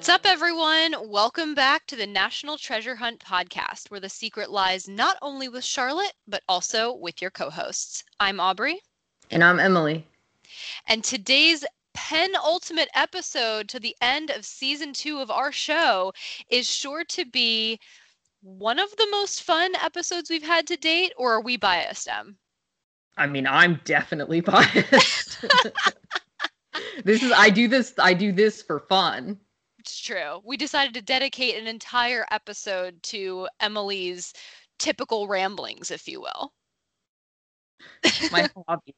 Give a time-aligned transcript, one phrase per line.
[0.00, 0.94] What's up, everyone?
[1.10, 5.62] Welcome back to the National Treasure Hunt podcast, where the secret lies not only with
[5.62, 8.02] Charlotte, but also with your co hosts.
[8.18, 8.80] I'm Aubrey.
[9.30, 10.06] And I'm Emily.
[10.86, 16.14] And today's penultimate episode to the end of season two of our show
[16.48, 17.78] is sure to be
[18.40, 22.38] one of the most fun episodes we've had to date, or are we biased, Em?
[23.18, 25.44] I mean, I'm definitely biased.
[27.04, 29.38] this is I do this I do this for fun.
[29.90, 30.40] It's true.
[30.44, 34.32] We decided to dedicate an entire episode to Emily's
[34.78, 36.52] typical ramblings, if you will.
[38.30, 38.94] My hobby.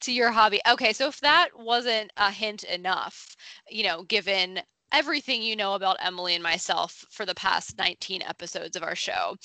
[0.00, 0.60] to your hobby.
[0.68, 3.36] Okay, so if that wasn't a hint enough,
[3.70, 4.60] you know, given
[4.90, 9.36] everything you know about Emily and myself for the past 19 episodes of our show.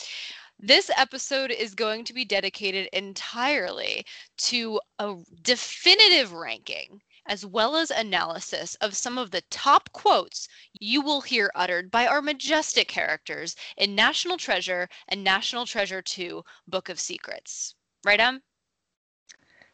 [0.57, 7.91] This episode is going to be dedicated entirely to a definitive ranking as well as
[7.91, 13.55] analysis of some of the top quotes you will hear uttered by our majestic characters
[13.77, 17.75] in National Treasure and National Treasure 2 Book of Secrets.
[18.03, 18.41] Right, Em?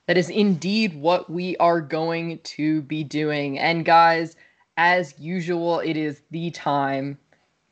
[0.07, 3.59] That is indeed what we are going to be doing.
[3.59, 4.35] And guys,
[4.77, 7.17] as usual, it is the time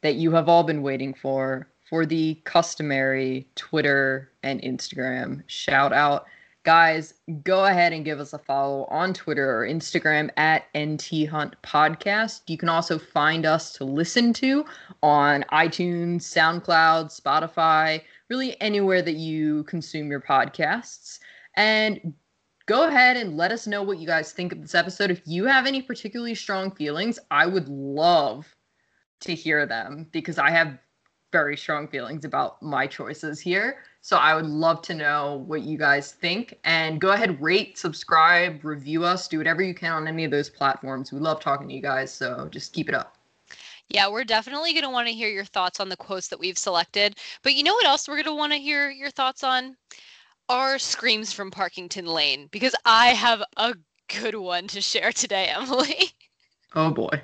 [0.02, 6.28] that you have all been waiting for for the customary Twitter and Instagram shout out.
[6.68, 7.14] Guys,
[7.46, 12.42] go ahead and give us a follow on Twitter or Instagram at NT Hunt Podcast.
[12.48, 14.66] You can also find us to listen to
[15.02, 21.20] on iTunes, SoundCloud, Spotify, really anywhere that you consume your podcasts.
[21.56, 22.14] And
[22.66, 25.10] go ahead and let us know what you guys think of this episode.
[25.10, 28.46] If you have any particularly strong feelings, I would love
[29.22, 30.78] to hear them because I have
[31.32, 33.78] very strong feelings about my choices here.
[34.08, 36.58] So I would love to know what you guys think.
[36.64, 40.50] And go ahead, rate, subscribe, review us, do whatever you can on any of those
[40.50, 41.12] platforms.
[41.12, 42.14] We love talking to you guys.
[42.14, 43.18] So just keep it up.
[43.90, 46.58] Yeah, we're definitely going to want to hear your thoughts on the quotes that we've
[46.58, 47.18] selected.
[47.44, 49.76] But you know what else we're going to want to hear your thoughts on?
[50.48, 53.76] Our screams from Parkington Lane, because I have a
[54.08, 56.12] good one to share today, Emily.
[56.76, 57.22] Oh boy.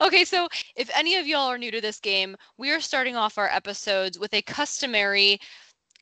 [0.00, 3.38] Okay, so if any of y'all are new to this game, we are starting off
[3.38, 5.40] our episodes with a customary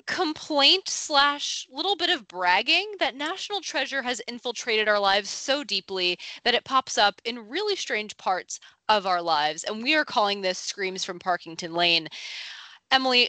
[0.06, 6.18] complaint slash little bit of bragging that National Treasure has infiltrated our lives so deeply
[6.44, 8.58] that it pops up in really strange parts
[8.88, 9.64] of our lives.
[9.64, 12.08] And we are calling this Screams from Parkington Lane.
[12.90, 13.28] Emily,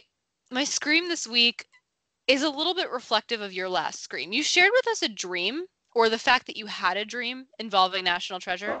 [0.50, 1.66] my scream this week
[2.26, 4.32] is a little bit reflective of your last scream.
[4.32, 5.64] You shared with us a dream
[5.94, 8.80] or the fact that you had a dream involving National Treasure.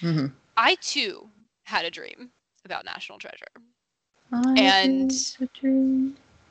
[0.00, 0.26] Mm-hmm.
[0.62, 1.30] I too
[1.64, 2.32] had a dream
[2.66, 3.46] about National Treasure.
[4.30, 5.10] I and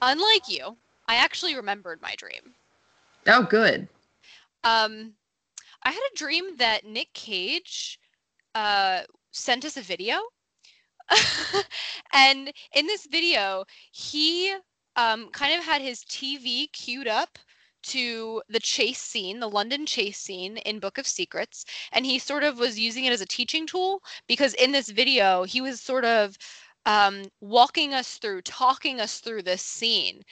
[0.01, 0.75] unlike you,
[1.07, 2.55] I actually remembered my dream.
[3.27, 3.87] Oh, good.
[4.63, 5.13] Um,
[5.83, 7.99] I had a dream that Nick Cage
[8.55, 10.17] uh, sent us a video.
[12.13, 14.55] and in this video, he
[14.95, 17.37] um, kind of had his TV queued up
[17.83, 22.43] to the chase scene, the London chase scene in Book of Secrets, and he sort
[22.43, 26.05] of was using it as a teaching tool because in this video he was sort
[26.05, 26.37] of
[26.85, 30.23] um, walking us through, talking us through this scene.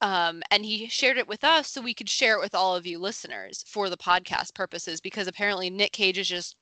[0.00, 2.86] Um, and he shared it with us so we could share it with all of
[2.86, 6.56] you listeners for the podcast purposes because apparently Nick Cage is just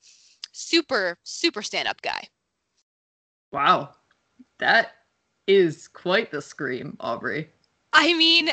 [0.53, 2.29] super, super stand up guy.
[3.51, 3.91] Wow.
[4.59, 4.93] That
[5.47, 7.49] is quite the scream, Aubrey.
[7.93, 8.51] I mean,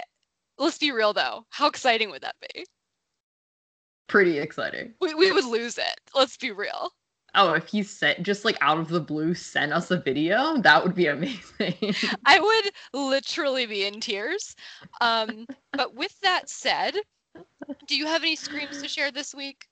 [0.60, 1.46] let's be real though.
[1.50, 2.66] How exciting would that be?
[4.08, 4.94] Pretty exciting.
[5.02, 6.00] We, we would lose it.
[6.16, 6.92] Let's be real.
[7.36, 10.84] Oh, if he sent just like out of the blue sent us a video, that
[10.84, 11.76] would be amazing.
[12.26, 14.56] I would literally be in tears.
[15.00, 16.96] Um, but with that said,
[17.88, 19.68] do you have any screams to share this week?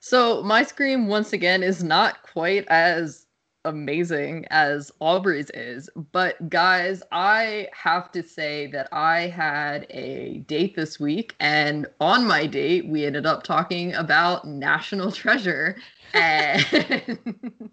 [0.00, 3.21] So my scream once again is not quite as
[3.64, 5.88] amazing as Aubrey's is.
[6.12, 12.26] But guys, I have to say that I had a date this week, and on
[12.26, 15.76] my date, we ended up talking about National Treasure.
[16.14, 16.62] And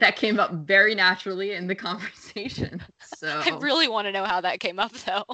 [0.00, 2.82] that came up very naturally in the conversation.
[3.16, 5.24] So I really want to know how that came up though.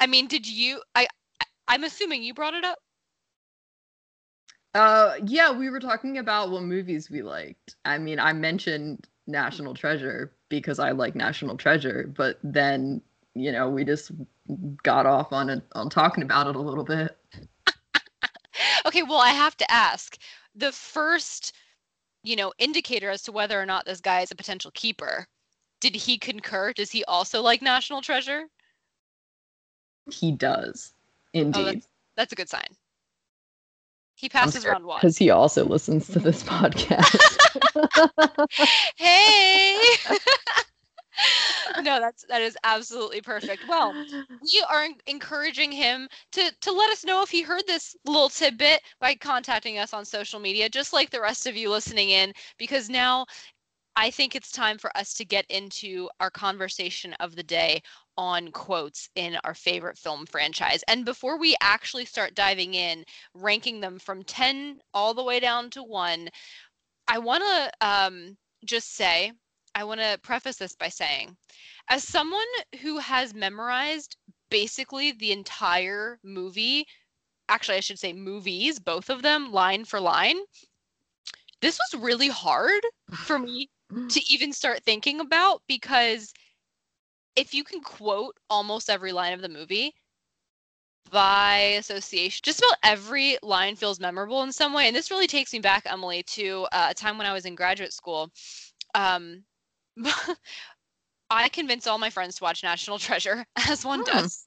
[0.00, 1.06] I mean, did you I
[1.68, 2.78] I'm assuming you brought it up?
[4.76, 7.76] Uh, yeah, we were talking about what movies we liked.
[7.86, 13.00] I mean, I mentioned National Treasure because I like National Treasure, but then
[13.32, 14.10] you know we just
[14.82, 17.16] got off on it on talking about it a little bit.
[18.86, 20.18] okay, well, I have to ask
[20.54, 21.54] the first,
[22.22, 25.26] you know, indicator as to whether or not this guy is a potential keeper.
[25.80, 26.74] Did he concur?
[26.74, 28.44] Does he also like National Treasure?
[30.12, 30.92] He does,
[31.32, 31.58] indeed.
[31.58, 32.76] Oh, that's, that's a good sign
[34.16, 34.98] He passes around one.
[35.00, 37.38] Because he also listens to this podcast.
[38.96, 39.78] hey.
[41.82, 43.64] no, that's that is absolutely perfect.
[43.68, 43.94] Well,
[44.40, 48.80] we are encouraging him to to let us know if he heard this little tidbit
[49.00, 52.88] by contacting us on social media, just like the rest of you listening in, because
[52.88, 53.26] now
[53.96, 57.82] I think it's time for us to get into our conversation of the day
[58.16, 60.82] on quotes in our favorite film franchise.
[60.88, 63.04] And before we actually start diving in,
[63.34, 66.28] ranking them from 10 all the way down to 1,
[67.08, 69.32] I want to um, just say,
[69.74, 71.36] I want to preface this by saying,
[71.88, 72.40] as someone
[72.80, 74.16] who has memorized
[74.50, 76.86] basically the entire movie,
[77.48, 80.38] actually, I should say movies, both of them, line for line,
[81.60, 82.82] this was really hard
[83.14, 83.68] for me
[84.08, 86.32] to even start thinking about because
[87.36, 89.94] if you can quote almost every line of the movie
[91.10, 94.86] by association, just about every line feels memorable in some way.
[94.88, 97.54] And this really takes me back, Emily, to uh, a time when I was in
[97.54, 98.30] graduate school.
[98.94, 99.44] Um,
[101.30, 104.06] I convinced all my friends to watch National Treasure, as one hmm.
[104.06, 104.46] does.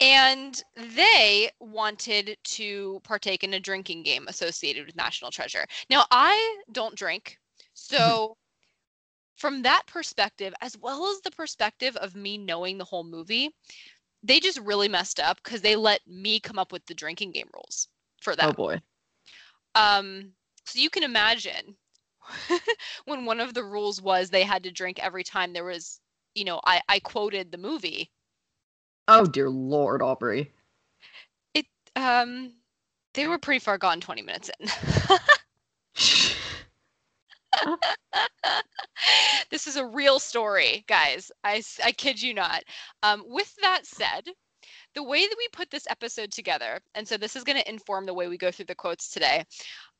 [0.00, 5.66] And they wanted to partake in a drinking game associated with National Treasure.
[5.90, 7.36] Now, I don't drink.
[7.74, 8.36] So,
[9.38, 13.50] from that perspective, as well as the perspective of me knowing the whole movie,
[14.22, 17.48] they just really messed up because they let me come up with the drinking game
[17.54, 17.88] rules
[18.20, 18.50] for that.
[18.50, 18.80] Oh boy.
[19.74, 20.32] Um,
[20.66, 21.76] so you can imagine
[23.04, 26.00] when one of the rules was they had to drink every time there was,
[26.34, 28.10] you know, I, I quoted the movie.
[29.08, 30.52] Oh dear Lord, Aubrey.
[31.54, 32.54] It um
[33.14, 34.68] they were pretty far gone 20 minutes in.
[39.50, 41.30] this is a real story, guys.
[41.44, 42.62] I, I kid you not.
[43.02, 44.24] Um, with that said,
[44.94, 48.06] the way that we put this episode together, and so this is going to inform
[48.06, 49.44] the way we go through the quotes today.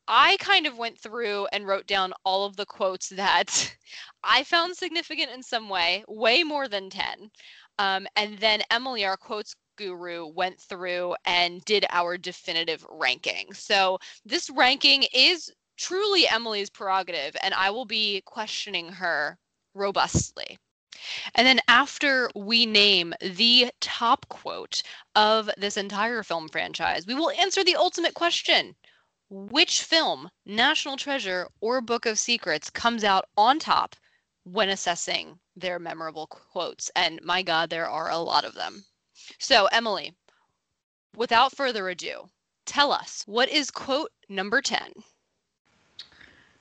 [0.08, 3.76] I kind of went through and wrote down all of the quotes that
[4.24, 7.30] I found significant in some way, way more than 10.
[7.78, 13.52] Um, and then Emily, our quotes guru, went through and did our definitive ranking.
[13.52, 19.38] So this ranking is truly Emily's prerogative, and I will be questioning her
[19.72, 20.58] robustly.
[21.36, 24.82] And then after we name the top quote
[25.14, 28.74] of this entire film franchise, we will answer the ultimate question.
[29.30, 33.94] Which film, National Treasure or Book of Secrets, comes out on top
[34.42, 36.90] when assessing their memorable quotes?
[36.96, 38.84] And my God, there are a lot of them.
[39.38, 40.16] So, Emily,
[41.14, 42.30] without further ado,
[42.64, 44.92] tell us what is quote number 10?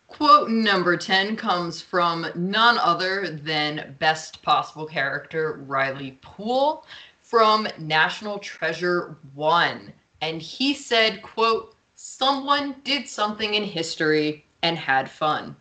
[0.07, 6.85] Quote number 10 comes from none other than best possible character Riley Poole
[7.21, 9.93] from National Treasure 1.
[10.21, 15.55] And he said, quote, someone did something in history and had fun.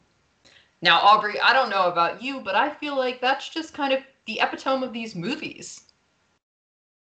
[0.81, 4.01] Now, Aubrey, I don't know about you, but I feel like that's just kind of
[4.27, 5.83] the epitome of these movies.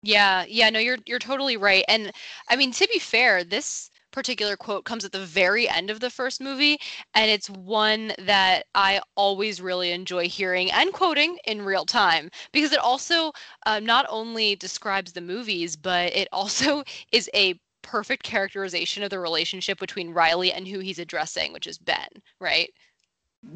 [0.02, 1.84] Yeah, yeah, no, you're you're totally right.
[1.88, 2.12] And
[2.48, 6.08] I mean, to be fair, this particular quote comes at the very end of the
[6.08, 6.78] first movie,
[7.12, 12.72] and it's one that I always really enjoy hearing and quoting in real time because
[12.72, 13.32] it also
[13.66, 16.82] uh, not only describes the movies, but it also
[17.12, 21.76] is a perfect characterization of the relationship between Riley and who he's addressing, which is
[21.76, 22.08] Ben,
[22.40, 22.72] right?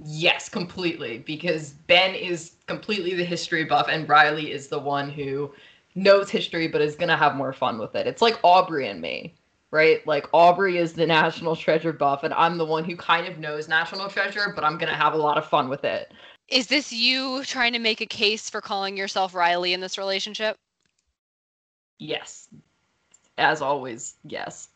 [0.04, 1.20] Yes, completely.
[1.20, 5.54] Because Ben is completely the history buff, and Riley is the one who
[5.94, 8.06] knows history but is going to have more fun with it.
[8.06, 9.34] It's like Aubrey and me
[9.70, 10.06] right?
[10.06, 13.68] Like Aubrey is the National Treasure buff, and I'm the one who kind of knows
[13.68, 16.12] National Treasure, but I'm gonna have a lot of fun with it.
[16.48, 20.56] Is this you trying to make a case for calling yourself Riley in this relationship?
[21.98, 22.48] Yes.
[23.38, 24.68] As always, yes.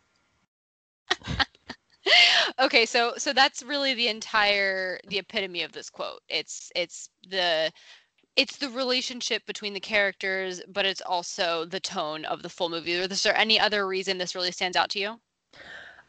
[2.61, 6.21] okay, so so that's really the entire the epitome of this quote.
[6.29, 7.73] It's it's the
[8.37, 12.93] it's the relationship between the characters, but it's also the tone of the full movie.
[12.93, 15.21] Is there any other reason this really stands out to you?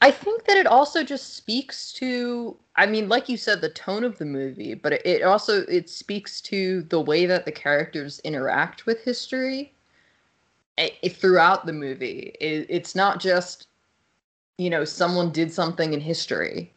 [0.02, 4.04] I think that it also just speaks to I mean like you said the tone
[4.04, 8.86] of the movie, but it also it speaks to the way that the characters interact
[8.86, 9.74] with history
[10.78, 12.36] eh, throughout the movie.
[12.42, 13.68] it's not just
[14.58, 16.74] you know someone did something in history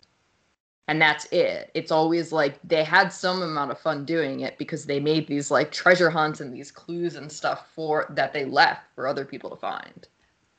[0.88, 1.70] and that's it.
[1.74, 5.50] It's always like they had some amount of fun doing it because they made these
[5.50, 9.50] like treasure hunts and these clues and stuff for that they left for other people
[9.50, 10.08] to find.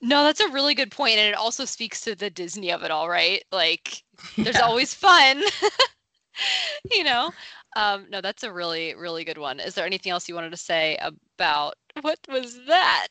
[0.01, 2.91] No, that's a really good point and it also speaks to the Disney of it
[2.91, 3.43] all, right?
[3.51, 4.03] Like
[4.37, 4.61] there's yeah.
[4.61, 5.41] always fun.
[6.91, 7.31] you know.
[7.75, 9.59] Um, no, that's a really, really good one.
[9.59, 13.07] Is there anything else you wanted to say about what was that?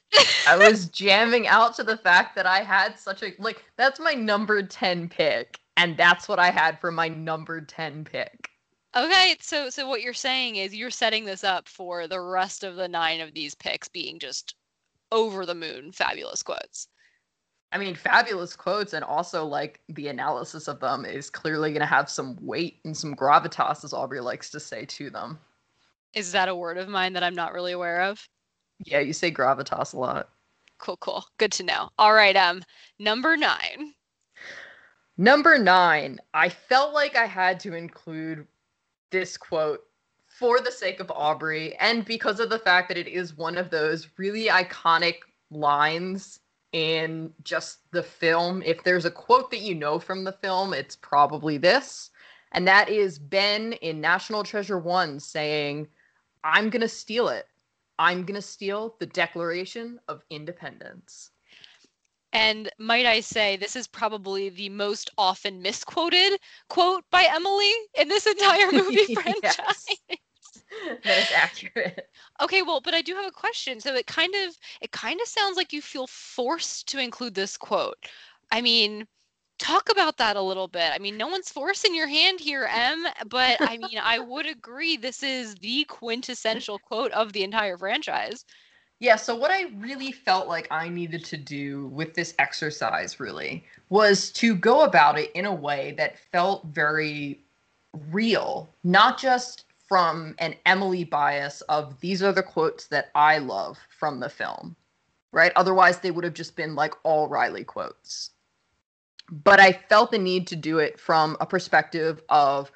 [0.49, 4.15] I was jamming out to the fact that I had such a like that's my
[4.15, 8.51] number 10 pick and that's what I had for my number 10 pick.
[8.97, 12.75] Okay, so so what you're saying is you're setting this up for the rest of
[12.75, 14.57] the 9 of these picks being just
[15.13, 16.89] over the moon fabulous quotes.
[17.71, 21.87] I mean, fabulous quotes, and also like the analysis of them is clearly going to
[21.87, 25.39] have some weight and some gravitas, as Aubrey likes to say to them.
[26.15, 28.27] Is that a word of mine that I'm not really aware of?
[28.85, 30.31] Yeah, you say gravitas a lot.
[30.79, 31.27] Cool, cool.
[31.37, 31.91] Good to know.
[31.99, 32.65] All right, um,
[32.99, 33.93] number nine.
[35.21, 38.47] Number nine, I felt like I had to include
[39.11, 39.81] this quote
[40.27, 43.69] for the sake of Aubrey and because of the fact that it is one of
[43.69, 45.17] those really iconic
[45.51, 46.39] lines
[46.73, 48.63] in just the film.
[48.65, 52.11] If there's a quote that you know from the film, it's probably this.
[52.53, 55.89] And that is Ben in National Treasure 1 saying,
[56.45, 57.49] I'm going to steal it.
[57.99, 61.33] I'm going to steal the Declaration of Independence.
[62.33, 68.09] And might I say, this is probably the most often misquoted quote by Emily in
[68.09, 69.87] this entire movie franchise.
[71.05, 72.09] that is accurate.
[72.41, 73.81] Okay, well, but I do have a question.
[73.81, 77.57] So it kind of it kind of sounds like you feel forced to include this
[77.57, 77.97] quote.
[78.51, 79.07] I mean,
[79.59, 80.93] talk about that a little bit.
[80.93, 84.97] I mean, no one's forcing your hand here, Em, but I mean, I would agree
[84.97, 88.45] this is the quintessential quote of the entire franchise.
[89.01, 93.65] Yeah, so what I really felt like I needed to do with this exercise really
[93.91, 97.41] was to go about it in a way that felt very
[98.11, 103.79] real, not just from an Emily bias of these are the quotes that I love
[103.89, 104.75] from the film,
[105.33, 105.53] right?
[105.55, 108.31] Otherwise, they would have just been like all Riley quotes.
[109.31, 112.73] But I felt the need to do it from a perspective of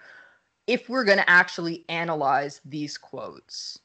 [0.66, 3.78] if we're going to actually analyze these quotes,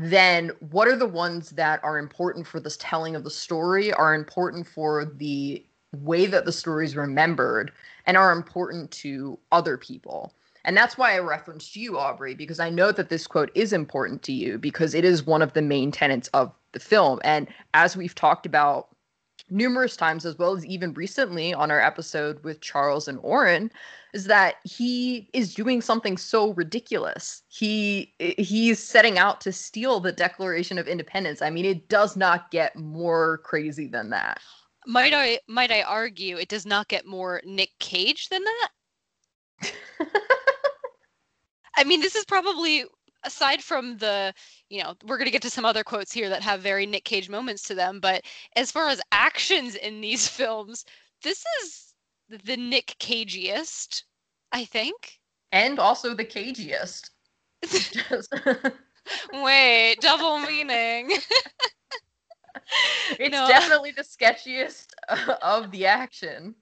[0.00, 4.14] then what are the ones that are important for this telling of the story, are
[4.14, 7.70] important for the way that the story is remembered,
[8.06, 10.32] and are important to other people?
[10.64, 14.22] And that's why I referenced you, Aubrey, because I know that this quote is important
[14.22, 17.20] to you because it is one of the main tenets of the film.
[17.22, 18.88] And as we've talked about
[19.50, 23.70] numerous times, as well as even recently on our episode with Charles and Oren,
[24.12, 27.42] is that he is doing something so ridiculous.
[27.48, 31.42] He eh, he's setting out to steal the Declaration of Independence.
[31.42, 34.40] I mean, it does not get more crazy than that.
[34.86, 39.72] Might I might I argue it does not get more Nick Cage than that?
[41.76, 42.84] I mean, this is probably
[43.24, 44.32] aside from the,
[44.68, 47.04] you know, we're going to get to some other quotes here that have very Nick
[47.04, 48.22] Cage moments to them, but
[48.56, 50.84] as far as actions in these films,
[51.22, 51.89] this is
[52.30, 54.04] the Nick Cagiest,
[54.52, 55.20] I think.
[55.52, 57.10] And also the cagiest.
[59.32, 61.10] Wait, double meaning.
[63.18, 63.48] it's no.
[63.48, 64.86] definitely the sketchiest
[65.42, 66.54] of the action.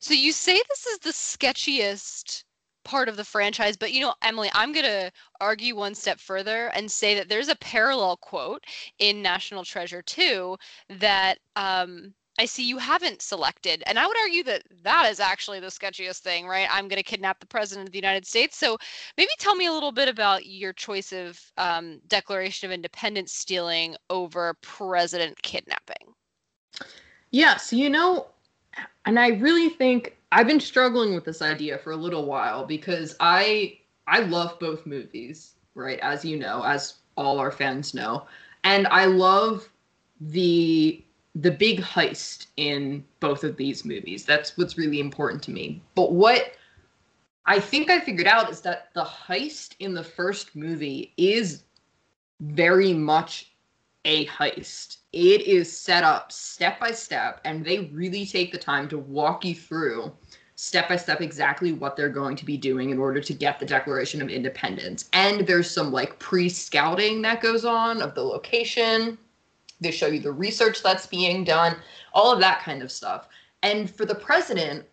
[0.00, 2.44] So you say this is the sketchiest
[2.84, 3.76] part of the franchise.
[3.76, 7.48] But you know, Emily, I'm going to argue one step further and say that there's
[7.48, 8.64] a parallel quote
[8.98, 10.56] in National Treasure 2
[10.98, 13.82] that um, I see you haven't selected.
[13.86, 16.66] And I would argue that that is actually the sketchiest thing, right?
[16.70, 18.56] I'm going to kidnap the president of the United States.
[18.56, 18.76] So
[19.16, 23.94] maybe tell me a little bit about your choice of um, Declaration of Independence stealing
[24.10, 26.14] over president kidnapping.
[27.30, 28.26] Yes, you know,
[29.06, 33.16] and I really think I've been struggling with this idea for a little while because
[33.20, 35.98] I I love both movies, right?
[36.00, 38.26] As you know, as all our fans know.
[38.64, 39.68] And I love
[40.20, 44.24] the the big heist in both of these movies.
[44.24, 45.82] That's what's really important to me.
[45.94, 46.52] But what
[47.46, 51.64] I think I figured out is that the heist in the first movie is
[52.40, 53.52] very much
[54.04, 54.98] a heist.
[55.12, 59.44] It is set up step by step, and they really take the time to walk
[59.44, 60.12] you through
[60.56, 63.66] step by step exactly what they're going to be doing in order to get the
[63.66, 65.08] Declaration of Independence.
[65.12, 69.18] And there's some like pre scouting that goes on of the location.
[69.80, 71.76] They show you the research that's being done,
[72.12, 73.28] all of that kind of stuff.
[73.62, 74.84] And for the president,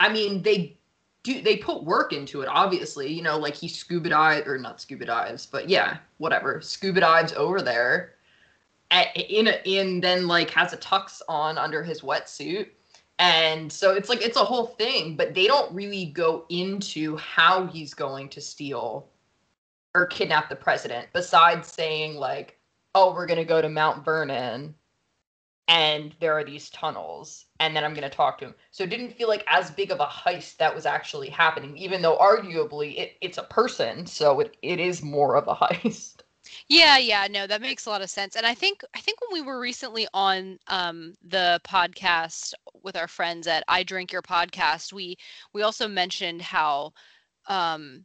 [0.00, 0.78] I mean, they
[1.22, 4.80] do they put work into it obviously you know like he scuba dives or not
[4.80, 8.14] scuba dives but yeah whatever scuba dives over there
[9.28, 12.68] in a, in then like has a tux on under his wetsuit
[13.18, 17.66] and so it's like it's a whole thing but they don't really go into how
[17.66, 19.08] he's going to steal
[19.94, 22.57] or kidnap the president besides saying like
[22.94, 24.74] oh we're going to go to mount vernon
[25.68, 28.54] and there are these tunnels and then i'm going to talk to him.
[28.70, 32.02] So it didn't feel like as big of a heist that was actually happening even
[32.02, 36.20] though arguably it, it's a person so it, it is more of a heist.
[36.68, 39.38] Yeah yeah no that makes a lot of sense and i think i think when
[39.38, 44.92] we were recently on um, the podcast with our friends at i drink your podcast
[44.92, 45.16] we
[45.52, 46.92] we also mentioned how
[47.48, 48.04] um,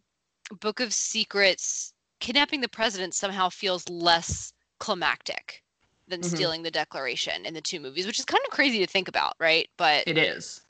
[0.60, 4.53] book of secrets kidnapping the president somehow feels less
[4.84, 5.64] climactic
[6.10, 6.36] than mm-hmm.
[6.36, 9.34] stealing the declaration in the two movies, which is kind of crazy to think about,
[9.40, 9.70] right?
[9.78, 10.62] But it is.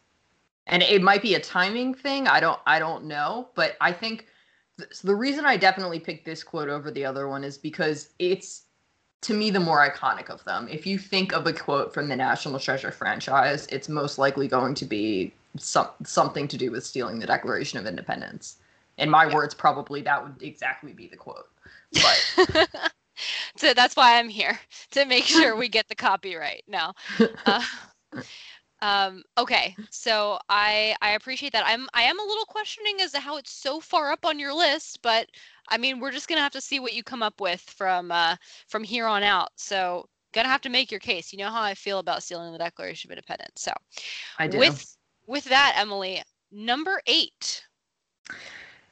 [0.68, 2.28] And it might be a timing thing.
[2.28, 4.28] I don't I don't know, but I think
[4.78, 8.66] th- the reason I definitely picked this quote over the other one is because it's
[9.22, 10.68] to me the more iconic of them.
[10.70, 14.76] If you think of a quote from the National Treasure franchise, it's most likely going
[14.76, 18.58] to be some something to do with stealing the Declaration of Independence.
[19.00, 19.34] In my yeah.
[19.34, 21.50] words, probably that would exactly be the quote.
[22.56, 22.94] But
[23.56, 24.60] so that's why I'm here
[24.92, 26.64] to make sure we get the copyright.
[26.68, 26.92] No.
[27.46, 27.62] Uh,
[28.84, 31.64] um, okay, so I I appreciate that.
[31.66, 34.54] I'm I am a little questioning as to how it's so far up on your
[34.54, 35.30] list, but
[35.70, 38.36] I mean we're just gonna have to see what you come up with from uh,
[38.68, 39.50] from here on out.
[39.56, 41.32] So gonna have to make your case.
[41.32, 43.62] You know how I feel about stealing the Declaration of Independence.
[43.62, 43.72] So
[44.38, 44.58] I do.
[44.58, 47.64] With with that, Emily, number eight.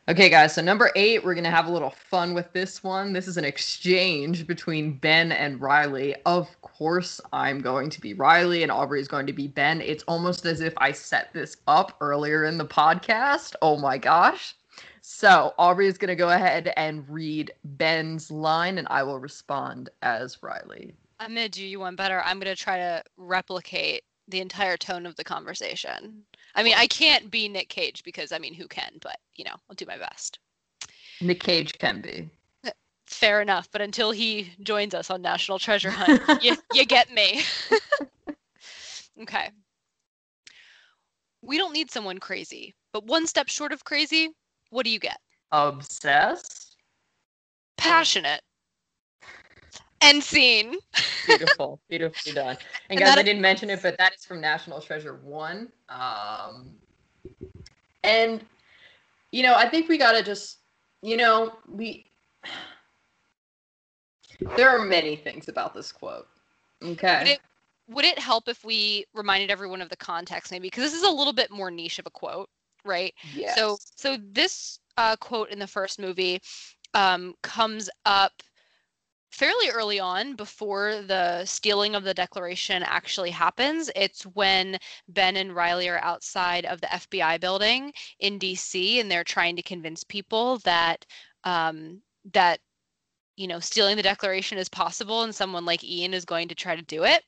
[0.09, 3.13] Okay, guys, so number eight, we're going to have a little fun with this one.
[3.13, 6.15] This is an exchange between Ben and Riley.
[6.25, 9.79] Of course, I'm going to be Riley and Aubrey is going to be Ben.
[9.79, 13.53] It's almost as if I set this up earlier in the podcast.
[13.61, 14.55] Oh my gosh.
[15.01, 19.91] So, Aubrey is going to go ahead and read Ben's line, and I will respond
[20.01, 20.95] as Riley.
[21.19, 22.23] I'm going to do you one better.
[22.25, 26.23] I'm going to try to replicate the entire tone of the conversation.
[26.55, 28.93] I mean, I can't be Nick Cage because I mean, who can?
[29.01, 30.39] But you know, I'll do my best.
[31.21, 32.29] Nick Cage can be.
[32.65, 32.71] Uh,
[33.07, 37.41] fair enough, but until he joins us on National Treasure Hunt, you, you get me.
[39.21, 39.49] okay.
[41.41, 44.29] We don't need someone crazy, but one step short of crazy,
[44.69, 45.17] what do you get?
[45.51, 46.77] Obsessed.
[47.77, 48.41] Passionate.
[50.01, 50.75] End scene.
[51.27, 52.57] Beautiful, beautifully done.
[52.89, 55.69] And, and guys, I didn't mention it, but that is from National Treasure One.
[55.89, 56.71] Um,
[58.03, 58.43] and
[59.31, 60.57] you know, I think we gotta just,
[61.01, 62.05] you know, we.
[64.57, 66.27] There are many things about this quote.
[66.83, 67.19] Okay.
[67.19, 67.39] Would it,
[67.87, 70.67] would it help if we reminded everyone of the context, maybe?
[70.67, 72.49] Because this is a little bit more niche of a quote,
[72.83, 73.13] right?
[73.35, 73.55] Yes.
[73.55, 76.41] So, so this uh, quote in the first movie
[76.95, 78.33] um, comes up
[79.31, 85.55] fairly early on before the stealing of the declaration actually happens it's when ben and
[85.55, 90.57] riley are outside of the fbi building in dc and they're trying to convince people
[90.59, 91.05] that
[91.43, 92.01] um,
[92.33, 92.59] that
[93.41, 96.75] you know stealing the declaration is possible and someone like ian is going to try
[96.75, 97.23] to do it.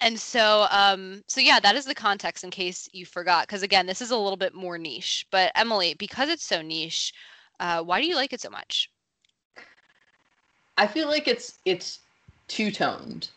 [0.00, 3.86] And so um so yeah that is the context in case you forgot because again
[3.86, 7.12] this is a little bit more niche but emily because it's so niche
[7.60, 8.88] uh, why do you like it so much
[10.78, 11.98] I feel like it's it's
[12.46, 13.28] two toned.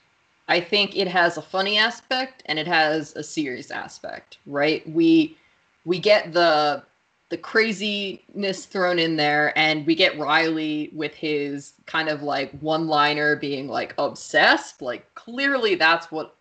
[0.48, 4.88] I think it has a funny aspect and it has a serious aspect, right?
[4.88, 5.36] We
[5.84, 6.84] we get the
[7.30, 13.38] the craziness thrown in there and we get Riley with his kind of like one-liner
[13.38, 16.36] being like obsessed, like clearly that's what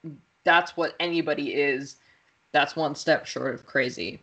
[0.44, 1.96] that's what anybody is.
[2.52, 4.20] That's one step short of crazy.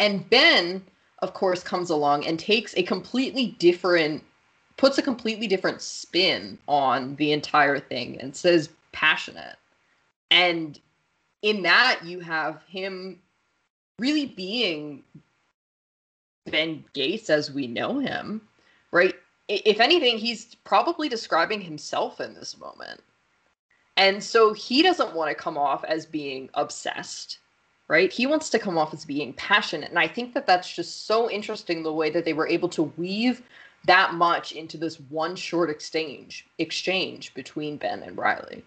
[0.00, 0.82] And Ben
[1.20, 4.24] of course comes along and takes a completely different
[4.76, 9.56] puts a completely different spin on the entire thing and says passionate.
[10.30, 10.78] And
[11.42, 13.18] in that, you have him
[13.98, 15.02] really being
[16.46, 18.42] Ben Gates as we know him,
[18.92, 19.14] right?
[19.48, 23.00] If anything, he's probably describing himself in this moment.
[23.96, 27.38] And so he doesn't want to come off as being obsessed,
[27.88, 28.12] right?
[28.12, 29.88] He wants to come off as being passionate.
[29.88, 32.82] And I think that that's just so interesting the way that they were able to
[32.96, 33.42] weave
[33.86, 38.64] that much into this one short exchange exchange between Ben and Riley.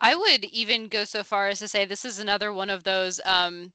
[0.00, 3.20] I would even go so far as to say this is another one of those
[3.24, 3.72] um,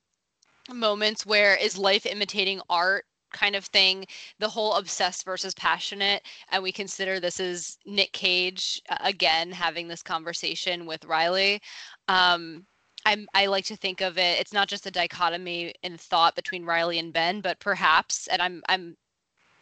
[0.72, 4.06] moments where is life imitating art kind of thing
[4.40, 9.90] the whole obsessed versus passionate and we consider this is nick cage uh, again having
[9.90, 11.62] this conversation with riley
[12.08, 12.66] um,
[13.06, 14.40] I'm, I like to think of it.
[14.40, 18.64] It's not just a dichotomy in thought between Riley and Ben, but perhaps, and I'm
[18.68, 18.98] I'm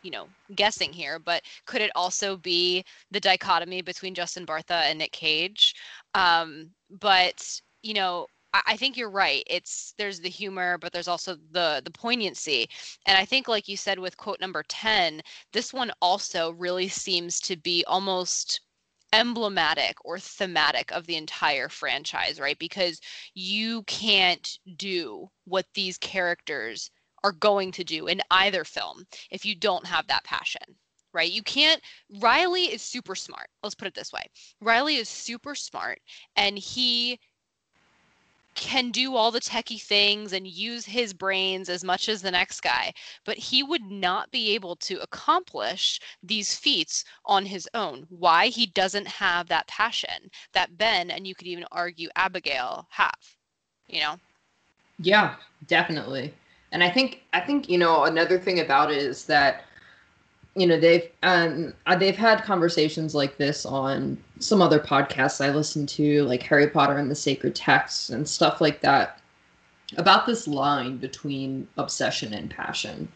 [0.03, 4.99] you know guessing here but could it also be the dichotomy between justin bartha and
[4.99, 5.75] nick cage?
[6.13, 9.43] Um, but you know I, I think you're right.
[9.47, 12.69] It's there's the humor but there's also the the poignancy.
[13.05, 17.39] And i think like you said with quote number 10 this one also really seems
[17.41, 18.61] to be almost
[19.13, 22.57] emblematic or thematic of the entire franchise, right?
[22.57, 22.99] Because
[23.35, 26.89] you can't do what these characters
[27.23, 30.61] are going to do in either film if you don't have that passion
[31.13, 31.31] right?
[31.31, 31.79] You can't.
[32.19, 33.47] Riley is super smart.
[33.61, 34.23] Let's put it this way
[34.61, 35.99] Riley is super smart
[36.35, 37.19] and he
[38.55, 42.61] can do all the techie things and use his brains as much as the next
[42.61, 42.93] guy,
[43.25, 48.05] but he would not be able to accomplish these feats on his own.
[48.09, 48.47] Why?
[48.47, 53.17] He doesn't have that passion that Ben and you could even argue Abigail have,
[53.87, 54.19] you know?
[54.99, 55.35] Yeah,
[55.67, 56.33] definitely.
[56.73, 59.63] And I think I think you know another thing about it is that
[60.55, 65.51] you know they've um uh, they've had conversations like this on some other podcasts I
[65.51, 69.21] listen to, like Harry Potter and the Sacred Texts and stuff like that,
[69.97, 73.07] about this line between obsession and passion,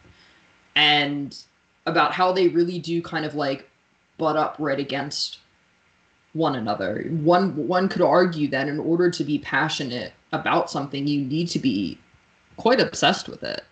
[0.76, 1.36] and
[1.84, 3.68] about how they really do kind of like
[4.18, 5.38] butt up right against
[6.32, 7.08] one another.
[7.10, 11.58] One one could argue that in order to be passionate about something, you need to
[11.58, 11.98] be
[12.58, 13.64] quite obsessed with it.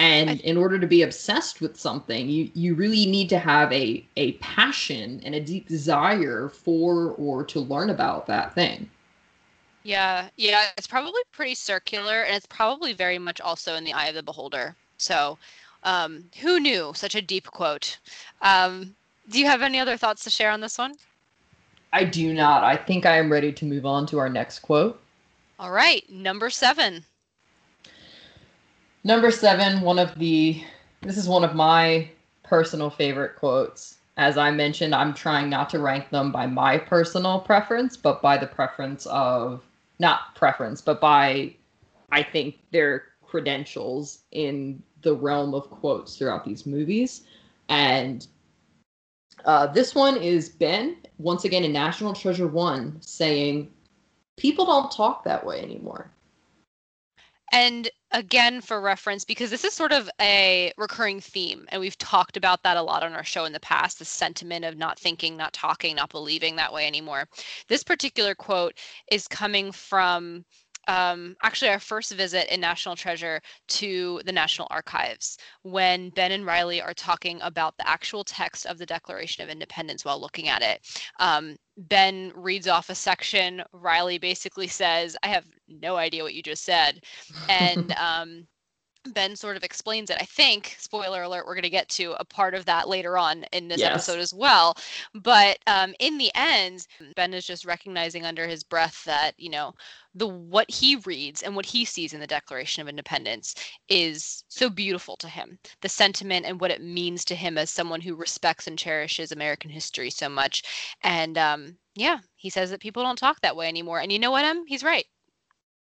[0.00, 4.04] And in order to be obsessed with something, you, you really need to have a,
[4.16, 8.90] a passion and a deep desire for or to learn about that thing.
[9.84, 14.06] Yeah, yeah, it's probably pretty circular and it's probably very much also in the eye
[14.06, 14.74] of the beholder.
[14.96, 15.38] So,
[15.84, 17.98] um, who knew such a deep quote?
[18.40, 18.96] Um,
[19.28, 20.94] do you have any other thoughts to share on this one?
[21.92, 22.64] I do not.
[22.64, 25.00] I think I am ready to move on to our next quote.
[25.60, 27.04] All right, number seven.
[29.04, 30.62] Number seven, one of the,
[31.00, 32.08] this is one of my
[32.44, 33.98] personal favorite quotes.
[34.16, 38.36] As I mentioned, I'm trying not to rank them by my personal preference, but by
[38.36, 39.64] the preference of,
[39.98, 41.54] not preference, but by,
[42.12, 47.22] I think, their credentials in the realm of quotes throughout these movies.
[47.68, 48.26] And
[49.44, 53.68] uh, this one is Ben, once again in National Treasure 1, saying,
[54.36, 56.10] People don't talk that way anymore.
[57.52, 62.36] And again, for reference, because this is sort of a recurring theme, and we've talked
[62.36, 65.36] about that a lot on our show in the past the sentiment of not thinking,
[65.36, 67.28] not talking, not believing that way anymore.
[67.68, 68.74] This particular quote
[69.10, 70.44] is coming from
[70.88, 76.46] um, actually our first visit in National Treasure to the National Archives when Ben and
[76.46, 80.62] Riley are talking about the actual text of the Declaration of Independence while looking at
[80.62, 80.80] it.
[81.20, 83.62] Um, ben reads off a section.
[83.72, 87.00] Riley basically says, I have no idea what you just said.
[87.48, 88.46] And um,
[89.08, 90.16] Ben sort of explains it.
[90.20, 93.44] I think, spoiler alert, we're going to get to a part of that later on
[93.52, 93.90] in this yes.
[93.90, 94.76] episode as well.
[95.14, 96.86] But um, in the end,
[97.16, 99.74] Ben is just recognizing under his breath that, you know,
[100.14, 103.54] the what he reads and what he sees in the Declaration of Independence
[103.88, 105.58] is so beautiful to him.
[105.80, 109.70] The sentiment and what it means to him as someone who respects and cherishes American
[109.70, 110.62] history so much.
[111.02, 114.00] And um, yeah, he says that people don't talk that way anymore.
[114.00, 114.64] And you know what, Em?
[114.66, 115.06] He's right.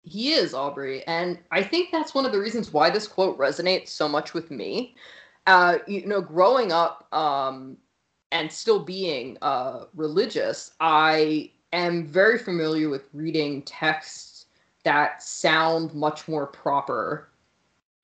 [0.03, 3.89] He is Aubrey, and I think that's one of the reasons why this quote resonates
[3.89, 4.95] so much with me.
[5.47, 7.77] Uh, you know, growing up um,
[8.33, 14.47] and still being uh, religious, I am very familiar with reading texts
[14.85, 17.29] that sound much more proper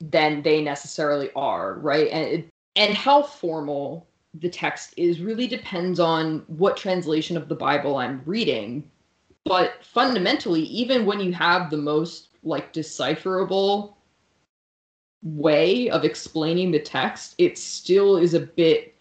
[0.01, 2.09] than they necessarily are, right?
[2.11, 7.55] And it, and how formal the text is really depends on what translation of the
[7.55, 8.91] Bible I'm reading
[9.45, 13.97] but fundamentally even when you have the most like decipherable
[15.23, 18.95] way of explaining the text it still is a bit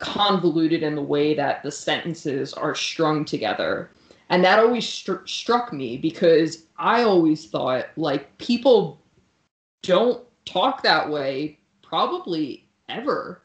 [0.00, 3.90] convoluted in the way that the sentences are strung together.
[4.30, 9.00] And that always stru- struck me because i always thought like people
[9.82, 13.42] don't talk that way probably ever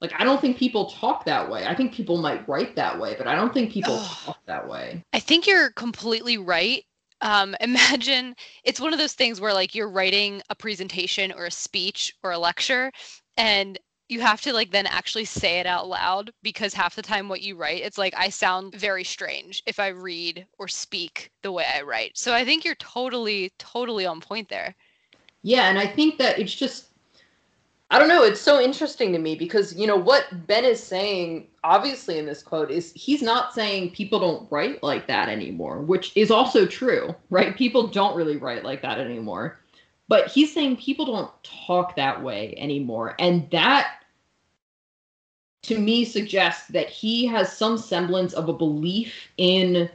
[0.00, 1.66] like I don't think people talk that way.
[1.66, 5.04] I think people might write that way, but I don't think people talk that way.
[5.12, 6.84] I think you're completely right.
[7.20, 8.34] Um, imagine
[8.64, 12.32] it's one of those things where like you're writing a presentation or a speech or
[12.32, 12.92] a lecture
[13.36, 17.28] and you have to like then actually say it out loud because half the time
[17.28, 21.52] what you write it's like i sound very strange if i read or speak the
[21.52, 24.74] way i write so i think you're totally totally on point there
[25.42, 26.87] yeah and i think that it's just
[27.90, 28.22] I don't know.
[28.22, 32.42] It's so interesting to me because, you know, what Ben is saying, obviously, in this
[32.42, 37.14] quote, is he's not saying people don't write like that anymore, which is also true,
[37.30, 37.56] right?
[37.56, 39.58] People don't really write like that anymore.
[40.06, 43.14] But he's saying people don't talk that way anymore.
[43.18, 44.02] And that,
[45.62, 49.88] to me, suggests that he has some semblance of a belief in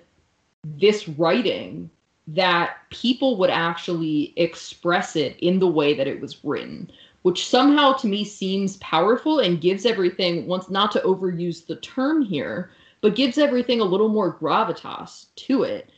[0.63, 1.91] this writing
[2.25, 6.89] that people would actually express it in the way that it was written
[7.23, 12.21] which somehow to me seems powerful and gives everything once not to overuse the term
[12.21, 12.71] here
[13.03, 15.89] but gives everything a little more gravitas to it.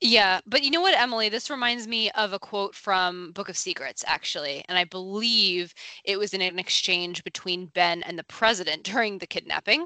[0.00, 1.28] Yeah, but you know what, Emily?
[1.28, 4.64] This reminds me of a quote from Book of Secrets, actually.
[4.68, 9.26] And I believe it was in an exchange between Ben and the president during the
[9.26, 9.84] kidnapping,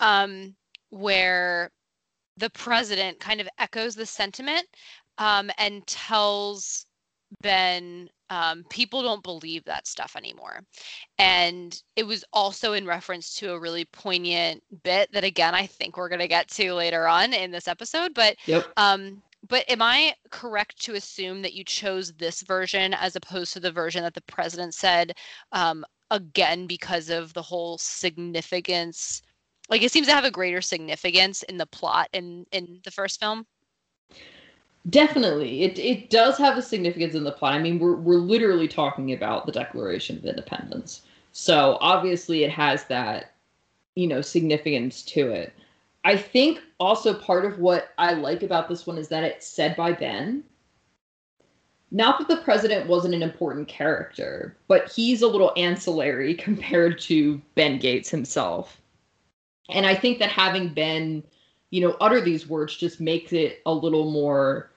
[0.00, 0.54] um,
[0.90, 1.70] where
[2.36, 4.66] the president kind of echoes the sentiment
[5.16, 6.84] um, and tells
[7.40, 10.60] Ben, um, people don't believe that stuff anymore.
[11.18, 15.96] And it was also in reference to a really poignant bit that, again, I think
[15.96, 18.14] we're going to get to later on in this episode.
[18.14, 18.66] But Yep.
[18.76, 23.60] um, but am I correct to assume that you chose this version as opposed to
[23.60, 25.12] the version that the president said
[25.52, 29.22] um, again because of the whole significance?
[29.70, 33.20] Like it seems to have a greater significance in the plot in in the first
[33.20, 33.46] film.
[34.90, 35.62] Definitely.
[35.64, 37.54] It it does have a significance in the plot.
[37.54, 41.02] I mean, we're we're literally talking about the Declaration of Independence.
[41.32, 43.32] So obviously it has that,
[43.96, 45.52] you know, significance to it.
[46.04, 49.76] I think also part of what I like about this one is that it's said
[49.76, 50.44] by Ben.
[51.90, 57.42] Not that the president wasn't an important character, but he's a little ancillary compared to
[57.56, 58.80] Ben Gates himself.
[59.68, 61.22] And I think that having Ben,
[61.70, 64.70] you know, utter these words just makes it a little more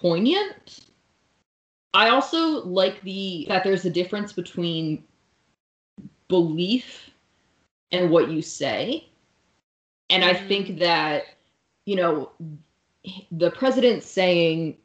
[0.00, 0.86] poignant.
[1.94, 5.04] I also like the that there's a difference between
[6.28, 7.10] belief
[7.90, 9.08] and what you say.
[10.10, 10.78] And I think mm-hmm.
[10.78, 11.24] that,
[11.86, 12.30] you know,
[13.32, 14.76] the president saying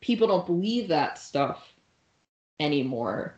[0.00, 1.74] people don't believe that stuff
[2.58, 3.34] anymore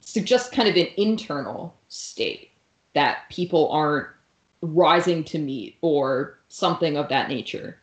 [0.00, 2.50] suggests kind of an internal state
[2.94, 4.08] that people aren't
[4.62, 7.78] rising to meet or something of that nature.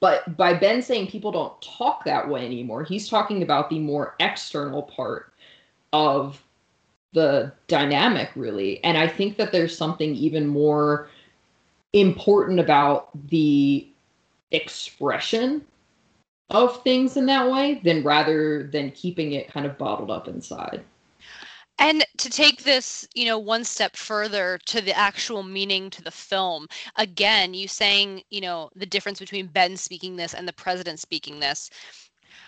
[0.00, 4.14] But by Ben saying people don't talk that way anymore, he's talking about the more
[4.20, 5.32] external part
[5.92, 6.42] of
[7.12, 8.82] the dynamic, really.
[8.84, 11.08] And I think that there's something even more
[11.92, 13.88] important about the
[14.50, 15.64] expression
[16.50, 20.84] of things in that way than rather than keeping it kind of bottled up inside.
[21.78, 26.10] And to take this, you know, one step further to the actual meaning to the
[26.10, 31.00] film, again, you saying, you know, the difference between Ben speaking this and the president
[31.00, 31.70] speaking this.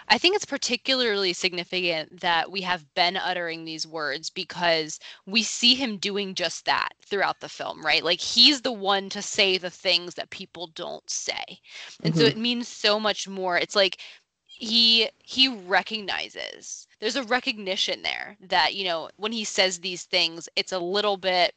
[0.08, 5.74] I think it's particularly significant that we have Ben uttering these words because we see
[5.74, 8.04] him doing just that throughout the film, right?
[8.04, 11.60] Like he's the one to say the things that people don't say.
[12.04, 12.26] And so Mhm.
[12.26, 13.56] it means so much more.
[13.58, 13.98] It's like
[14.46, 20.48] he he recognizes there's a recognition there that you know when he says these things
[20.56, 21.54] it's a little bit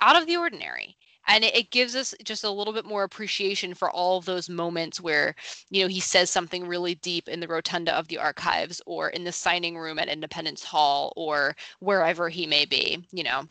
[0.00, 0.96] out of the ordinary.
[1.26, 4.50] And it, it gives us just a little bit more appreciation for all of those
[4.50, 5.34] moments where
[5.70, 9.24] you know he says something really deep in the rotunda of the archives or in
[9.24, 13.44] the signing room at independence hall or wherever he may be you know?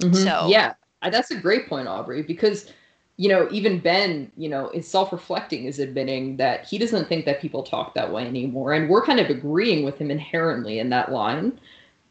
[0.00, 0.16] Mhm.
[0.16, 0.74] So- yeah,
[1.10, 2.66] that's a great point, Aubrey, because
[3.16, 7.40] you know even Ben, you know, is self-reflecting, is admitting that he doesn't think that
[7.40, 11.12] people talk that way anymore, and we're kind of agreeing with him inherently in that
[11.12, 11.58] line.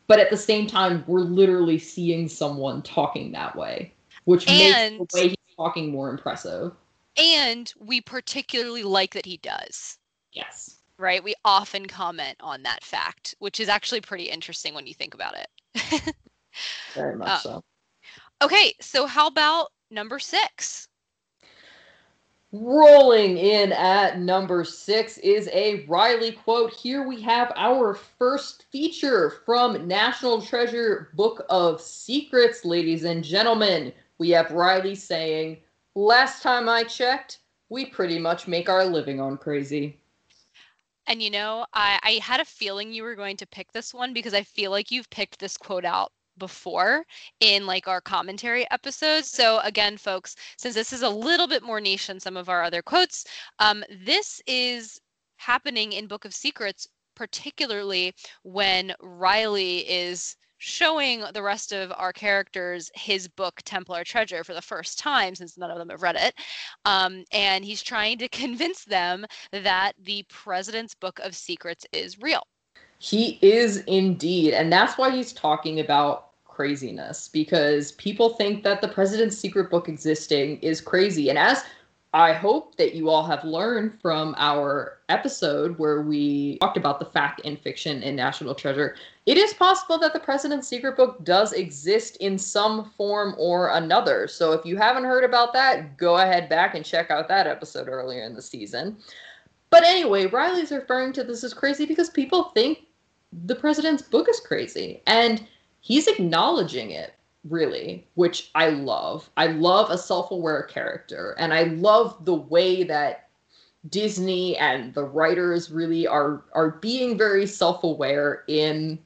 [0.07, 3.93] But at the same time, we're literally seeing someone talking that way,
[4.25, 6.73] which And- makes the way he's talking more impressive.
[7.17, 9.97] and we particularly like that he does
[10.31, 10.77] Yes.
[10.97, 15.13] right we often comment on that fact which is actually pretty interesting when you think
[15.13, 15.49] about it
[16.93, 17.63] Very much Uh, so.
[18.41, 20.87] Okay, so how about number six?
[22.53, 26.73] Rolling in at number six is a Riley quote.
[26.73, 33.93] Here we have our first feature from National Treasure Book of Secrets, ladies and gentlemen.
[34.17, 35.59] We have Riley saying,
[35.95, 39.97] Last time I checked, we pretty much make our living on crazy.
[41.07, 44.13] And you know, I, I had a feeling you were going to pick this one
[44.13, 47.05] because I feel like you've picked this quote out before
[47.39, 49.29] in like our commentary episodes.
[49.29, 52.63] So again, folks, since this is a little bit more niche than some of our
[52.63, 53.25] other quotes,
[53.59, 54.99] um, this is
[55.37, 58.13] happening in Book of Secrets, particularly
[58.43, 64.61] when Riley is showing the rest of our characters his book Templar Treasure for the
[64.61, 66.35] first time since none of them have read it.
[66.85, 72.43] Um, and he's trying to convince them that the president's book of secrets is real.
[73.03, 74.53] He is indeed.
[74.53, 79.89] And that's why he's talking about craziness because people think that the president's secret book
[79.89, 81.29] existing is crazy.
[81.29, 81.63] And as
[82.13, 87.05] I hope that you all have learned from our episode where we talked about the
[87.05, 91.53] fact and fiction in National Treasure, it is possible that the president's secret book does
[91.53, 94.27] exist in some form or another.
[94.27, 97.87] So if you haven't heard about that, go ahead back and check out that episode
[97.87, 98.97] earlier in the season.
[99.71, 102.79] But anyway, Riley's referring to this as crazy because people think
[103.45, 105.45] the president's book is crazy and
[105.79, 107.13] he's acknowledging it
[107.49, 109.29] really, which I love.
[109.37, 113.29] I love a self-aware character, and I love the way that
[113.89, 118.99] Disney and the writers really are are being very self-aware in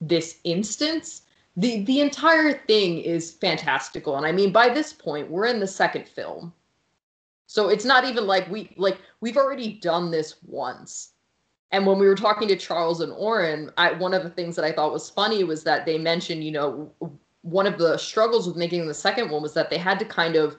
[0.00, 1.22] this instance.
[1.56, 4.16] The the entire thing is fantastical.
[4.16, 6.52] And I mean by this point, we're in the second film.
[7.46, 11.11] So it's not even like we like we've already done this once.
[11.72, 14.64] And when we were talking to Charles and Oren, I, one of the things that
[14.64, 16.92] I thought was funny was that they mentioned, you know,
[17.40, 20.36] one of the struggles with making the second one was that they had to kind
[20.36, 20.56] of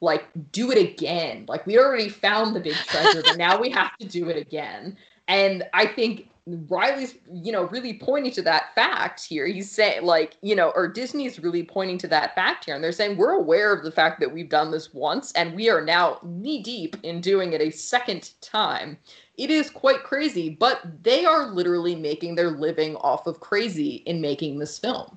[0.00, 1.44] like do it again.
[1.48, 4.96] Like we already found the big treasure, but now we have to do it again.
[5.28, 9.46] And I think Riley's, you know, really pointing to that fact here.
[9.46, 12.74] He's saying, like, you know, or Disney's really pointing to that fact here.
[12.74, 15.68] And they're saying, we're aware of the fact that we've done this once and we
[15.68, 18.98] are now knee deep in doing it a second time.
[19.40, 24.20] It is quite crazy, but they are literally making their living off of crazy in
[24.20, 25.16] making this film.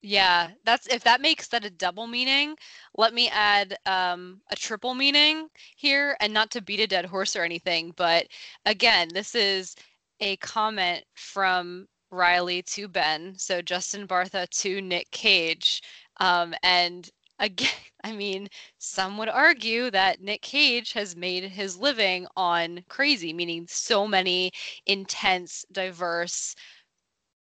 [0.00, 2.56] Yeah, that's if that makes that a double meaning,
[2.96, 7.36] let me add um, a triple meaning here, and not to beat a dead horse
[7.36, 8.28] or anything, but
[8.64, 9.76] again, this is
[10.20, 15.82] a comment from Riley to Ben, so Justin Bartha to Nick Cage,
[16.18, 17.68] um, and again,
[18.04, 18.48] I mean,
[18.78, 24.52] some would argue that Nick Cage has made his living on crazy, meaning so many
[24.86, 26.54] intense, diverse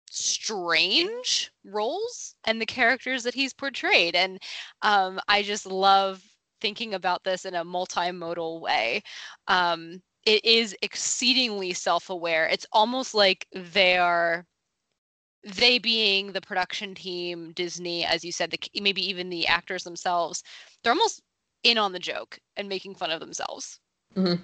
[0.10, 4.16] strange roles and the characters that he's portrayed.
[4.16, 4.40] And
[4.82, 6.24] um, I just love
[6.62, 9.02] thinking about this in a multimodal way.
[9.48, 12.48] Um, it is exceedingly self-aware.
[12.48, 14.46] It's almost like they are
[15.44, 20.44] they being the production team, Disney, as you said, the, maybe even the actors themselves,
[20.84, 21.22] they're almost
[21.64, 23.80] in on the joke and making fun of themselves.
[24.16, 24.44] Mm-hmm.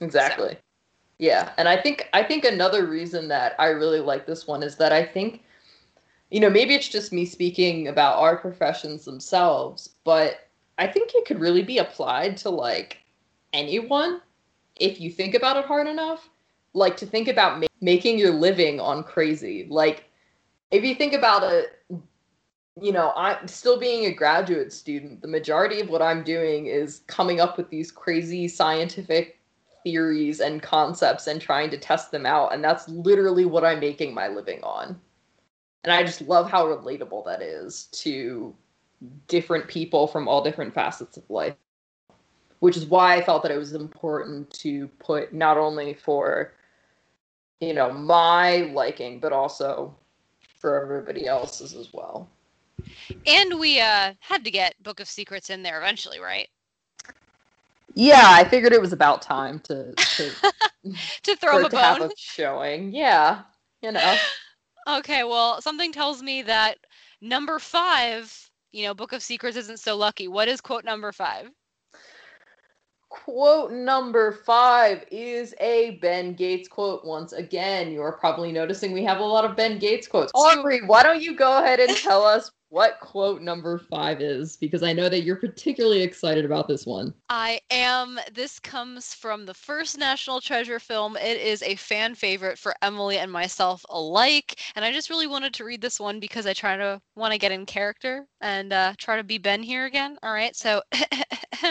[0.00, 0.50] Exactly.
[0.50, 0.58] So.
[1.18, 4.76] Yeah, and I think I think another reason that I really like this one is
[4.76, 5.42] that I think
[6.30, 11.24] you know, maybe it's just me speaking about our professions themselves, but I think it
[11.26, 12.98] could really be applied to like
[13.52, 14.20] anyone
[14.76, 16.28] if you think about it hard enough.
[16.74, 19.66] Like to think about ma- making your living on crazy.
[19.70, 20.04] Like
[20.70, 21.82] if you think about it,
[22.80, 25.20] you know, I'm still being a graduate student.
[25.20, 29.38] The majority of what I'm doing is coming up with these crazy scientific
[29.82, 32.52] theories and concepts and trying to test them out.
[32.52, 35.00] And that's literally what I'm making my living on.
[35.84, 38.54] And I just love how relatable that is to
[39.28, 41.54] different people from all different facets of life.
[42.60, 46.54] Which is why I felt that it was important to put not only for,
[47.60, 49.96] you know, my liking, but also
[50.58, 52.28] for everybody else's as well.
[53.26, 56.48] And we uh, had to get Book of Secrets in there eventually, right?
[57.94, 60.30] Yeah, I figured it was about time to to,
[61.22, 61.80] to throw a to bone.
[61.80, 62.92] Have a showing.
[62.92, 63.42] Yeah,
[63.82, 64.16] you know.
[64.88, 66.78] Okay, well, something tells me that
[67.20, 70.28] number five, you know, Book of Secrets isn't so lucky.
[70.28, 71.50] What is quote number five?
[73.10, 77.04] Quote number five is a Ben Gates quote.
[77.04, 80.30] Once again, you're probably noticing we have a lot of Ben Gates quotes.
[80.34, 84.82] Aubrey, why don't you go ahead and tell us what quote number five is because
[84.82, 87.14] I know that you're particularly excited about this one.
[87.30, 88.20] I am.
[88.32, 91.16] This comes from the first National Treasure film.
[91.16, 94.60] It is a fan favorite for Emily and myself alike.
[94.74, 97.38] And I just really wanted to read this one because I try to want to
[97.38, 100.18] get in character and uh, try to be Ben here again.
[100.22, 100.54] All right.
[100.54, 100.82] So,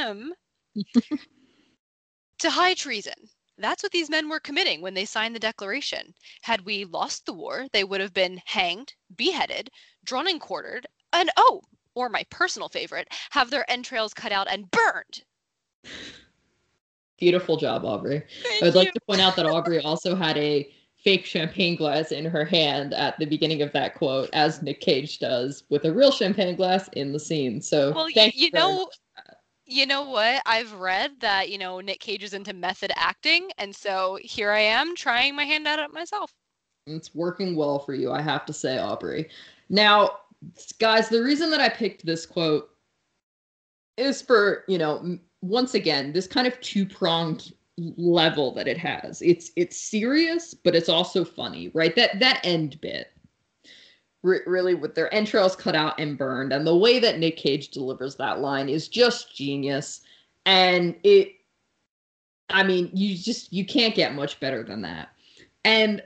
[2.40, 3.14] to high treason.
[3.58, 6.14] That's what these men were committing when they signed the Declaration.
[6.42, 9.72] Had we lost the war, they would have been hanged, beheaded,
[10.04, 11.62] drawn and quartered, and oh,
[11.96, 15.24] or my personal favorite, have their entrails cut out and burned.
[17.18, 18.22] Beautiful job, Aubrey.
[18.44, 18.80] Thank I'd you.
[18.80, 20.72] like to point out that Aubrey also had a
[21.04, 25.18] fake champagne glass in her hand at the beginning of that quote, as Nick Cage
[25.18, 27.62] does with a real champagne glass in the scene.
[27.62, 28.88] So, well, thank you, you know,
[29.68, 30.42] you know what?
[30.46, 33.50] I've read that, you know, Nick Cage is into method acting.
[33.58, 36.34] And so here I am trying my hand at it myself.
[36.88, 39.30] It's working well for you, I have to say, Aubrey.
[39.70, 40.20] Now,
[40.80, 42.70] guys, the reason that I picked this quote
[43.98, 47.52] is for, you know, once again, this kind of two-pronged
[47.98, 49.22] level that it has.
[49.22, 51.96] It's it's serious, but it's also funny, right?
[51.96, 53.12] That that end bit
[54.24, 56.52] really with their entrails cut out and burned.
[56.52, 60.02] And the way that Nick Cage delivers that line is just genius.
[60.46, 61.34] And it,
[62.50, 65.10] I mean, you just, you can't get much better than that.
[65.66, 66.02] And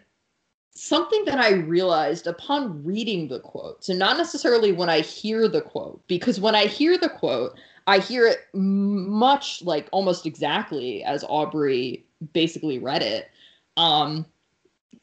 [0.74, 5.62] something that I realized upon reading the quote, so not necessarily when I hear the
[5.62, 7.57] quote, because when I hear the quote,
[7.88, 13.30] I hear it much like almost exactly as Aubrey basically read it.
[13.78, 14.26] Um,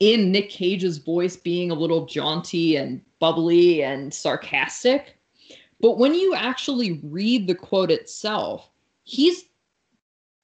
[0.00, 5.16] in Nick Cage's voice being a little jaunty and bubbly and sarcastic.
[5.80, 8.70] But when you actually read the quote itself,
[9.04, 9.44] he's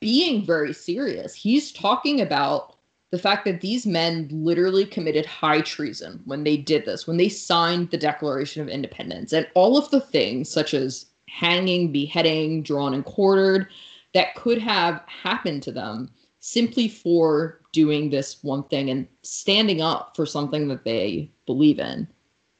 [0.00, 1.34] being very serious.
[1.34, 2.76] He's talking about
[3.10, 7.28] the fact that these men literally committed high treason when they did this, when they
[7.28, 12.92] signed the Declaration of Independence, and all of the things such as hanging, beheading, drawn
[12.92, 13.68] and quartered
[14.14, 20.14] that could have happened to them simply for doing this one thing and standing up
[20.16, 22.08] for something that they believe in.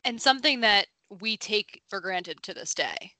[0.05, 0.89] And something that
[1.21, 3.13] we take for granted to this day.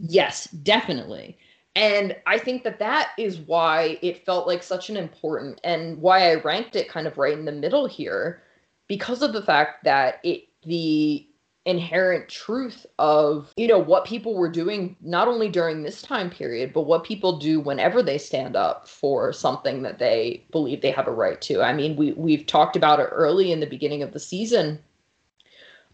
[0.00, 1.38] Yes, definitely.
[1.76, 6.30] And I think that that is why it felt like such an important and why
[6.30, 8.42] I ranked it kind of right in the middle here
[8.88, 11.28] because of the fact that it the
[11.66, 16.72] inherent truth of you know what people were doing not only during this time period
[16.74, 21.08] but what people do whenever they stand up for something that they believe they have
[21.08, 21.62] a right to.
[21.62, 24.78] I mean we we've talked about it early in the beginning of the season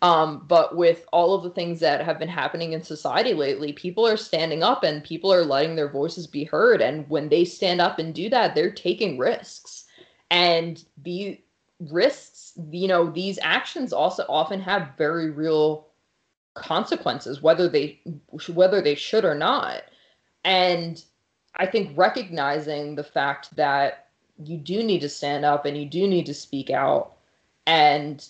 [0.03, 4.07] um, but with all of the things that have been happening in society lately people
[4.07, 6.81] are standing up and people are letting their voices be heard.
[6.81, 9.85] And when they stand up and do that they're taking risks.
[10.31, 11.41] And the
[11.81, 12.40] risks
[12.71, 15.87] you know these actions also often have very real
[16.55, 18.01] consequences whether they
[18.55, 19.83] whether they should or not
[20.45, 21.05] and
[21.57, 24.09] i think recognizing the fact that
[24.45, 27.13] you do need to stand up and you do need to speak out
[27.67, 28.29] and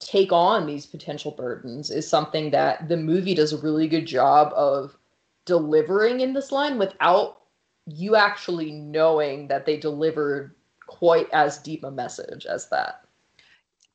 [0.00, 4.52] take on these potential burdens is something that the movie does a really good job
[4.54, 4.96] of
[5.44, 7.42] delivering in this line without
[7.86, 10.54] you actually knowing that they delivered
[10.86, 13.03] quite as deep a message as that.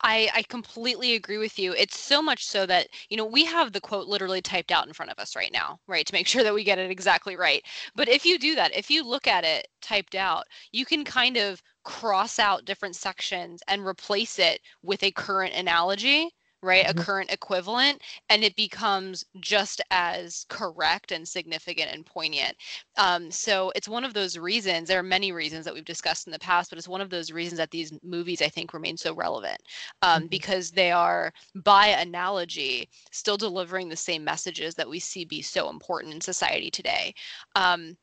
[0.02, 1.74] I, I completely agree with you.
[1.74, 4.94] It's so much so that, you know, we have the quote literally typed out in
[4.94, 7.66] front of us right now, right, to make sure that we get it exactly right.
[7.96, 11.38] But if you do that, if you look at it typed out, you can kind
[11.38, 16.30] of cross out different sections and replace it with a current analogy
[16.62, 17.00] right mm-hmm.
[17.00, 22.56] a current equivalent and it becomes just as correct and significant and poignant
[22.98, 26.34] um, so it's one of those reasons there are many reasons that we've discussed in
[26.34, 29.14] the past but it's one of those reasons that these movies i think remain so
[29.14, 29.62] relevant
[30.02, 30.28] um, mm-hmm.
[30.28, 35.70] because they are by analogy still delivering the same messages that we see be so
[35.70, 37.14] important in society today
[37.56, 37.96] um,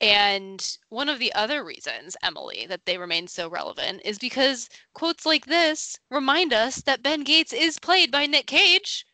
[0.00, 5.26] and one of the other reasons, Emily, that they remain so relevant is because quotes
[5.26, 9.04] like this remind us that Ben Gates is played by Nick Cage,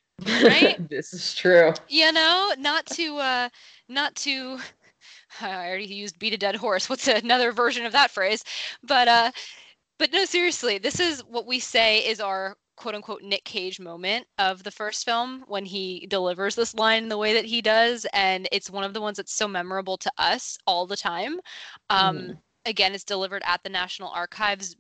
[0.43, 0.77] right?
[0.91, 1.73] this is true.
[1.89, 3.49] You know, not to uh
[3.89, 4.59] not to
[5.41, 6.89] I already used beat a dead horse.
[6.89, 8.45] What's another version of that phrase?
[8.83, 9.31] But uh
[9.99, 14.27] but no seriously, this is what we say is our quote unquote Nick Cage moment
[14.39, 18.07] of the first film when he delivers this line the way that he does.
[18.13, 21.39] And it's one of the ones that's so memorable to us all the time.
[21.91, 22.39] Um, mm.
[22.67, 24.77] Again, it's delivered at the National Archives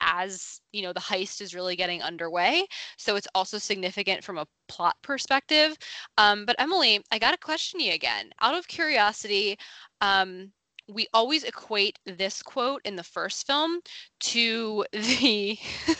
[0.00, 2.64] as you know the heist is really getting underway
[2.96, 5.76] so it's also significant from a plot perspective
[6.18, 9.58] um, but emily i got to question you again out of curiosity
[10.00, 10.52] um,
[10.88, 13.80] we always equate this quote in the first film
[14.20, 15.58] to the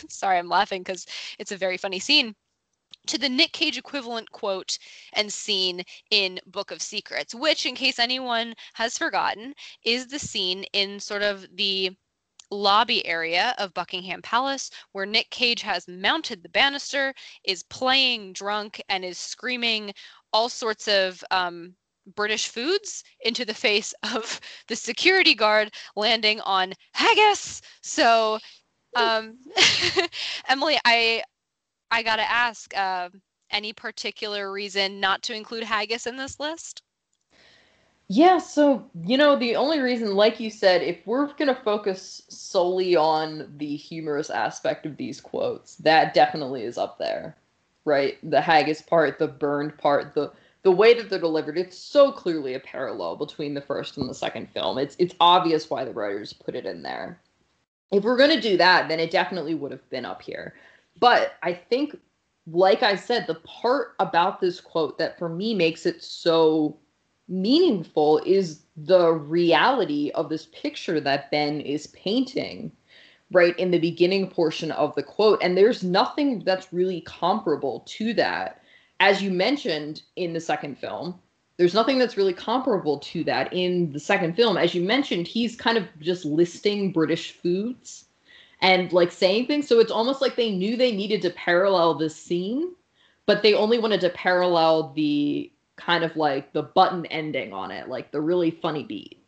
[0.09, 1.05] sorry i'm laughing because
[1.37, 2.35] it's a very funny scene
[3.07, 4.77] to the Nick Cage equivalent quote
[5.13, 10.63] and scene in Book of Secrets, which, in case anyone has forgotten, is the scene
[10.73, 11.91] in sort of the
[12.51, 17.13] lobby area of Buckingham Palace where Nick Cage has mounted the banister,
[17.43, 19.93] is playing drunk, and is screaming
[20.33, 21.75] all sorts of um,
[22.15, 27.61] British foods into the face of the security guard landing on haggis.
[27.81, 28.39] So,
[28.95, 29.37] um,
[30.47, 31.23] Emily, I
[31.91, 33.09] I gotta ask, uh,
[33.51, 36.81] any particular reason not to include haggis in this list?
[38.07, 42.95] Yeah, so you know, the only reason, like you said, if we're gonna focus solely
[42.95, 47.37] on the humorous aspect of these quotes, that definitely is up there,
[47.85, 48.17] right?
[48.27, 50.31] The haggis part, the burned part, the
[50.63, 54.13] the way that they're delivered, it's so clearly a parallel between the first and the
[54.13, 54.77] second film.
[54.77, 57.21] It's it's obvious why the writers put it in there.
[57.91, 60.55] If we're gonna do that, then it definitely would have been up here.
[60.99, 61.97] But I think,
[62.45, 66.77] like I said, the part about this quote that for me makes it so
[67.29, 72.71] meaningful is the reality of this picture that Ben is painting
[73.31, 75.39] right in the beginning portion of the quote.
[75.41, 78.61] And there's nothing that's really comparable to that
[78.99, 81.19] as you mentioned in the second film,
[81.57, 84.57] there's nothing that's really comparable to that in the second film.
[84.57, 88.05] As you mentioned, he's kind of just listing British foods
[88.61, 89.67] and like saying things.
[89.67, 92.73] So it's almost like they knew they needed to parallel this scene,
[93.25, 97.89] but they only wanted to parallel the kind of like the button ending on it,
[97.89, 99.21] like the really funny beat.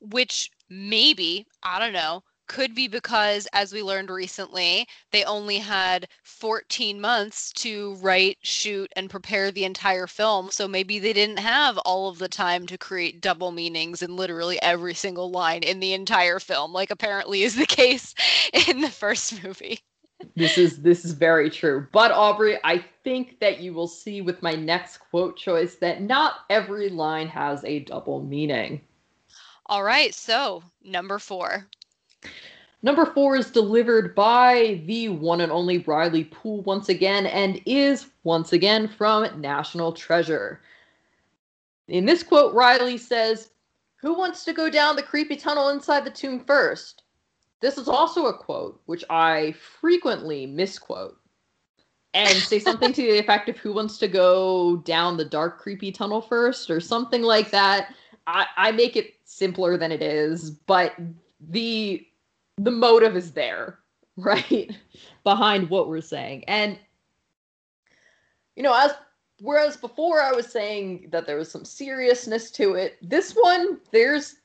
[0.00, 6.08] Which maybe, I don't know, could be because, as we learned recently, they only had
[6.22, 10.50] 14 months to write, shoot, and prepare the entire film.
[10.50, 14.60] So maybe they didn't have all of the time to create double meanings in literally
[14.62, 18.14] every single line in the entire film, like apparently is the case
[18.68, 19.80] in the first movie.
[20.34, 21.86] this is this is very true.
[21.92, 26.40] But Aubrey, I think that you will see with my next quote choice that not
[26.50, 28.80] every line has a double meaning.
[29.66, 31.66] All right, so number 4.
[32.82, 38.06] Number four is delivered by the one and only Riley Poole once again and is
[38.22, 40.60] once again from National Treasure.
[41.88, 43.50] In this quote, Riley says,
[43.96, 47.02] Who wants to go down the creepy tunnel inside the tomb first?
[47.60, 51.18] This is also a quote which I frequently misquote
[52.12, 55.90] and say something to the effect of who wants to go down the dark, creepy
[55.92, 57.94] tunnel first or something like that.
[58.26, 60.94] I, I make it simpler than it is, but
[61.48, 62.06] the
[62.58, 63.78] the motive is there,
[64.16, 64.70] right?
[65.24, 66.44] Behind what we're saying.
[66.44, 66.78] And
[68.54, 68.92] you know, as
[69.40, 74.36] whereas before I was saying that there was some seriousness to it, this one there's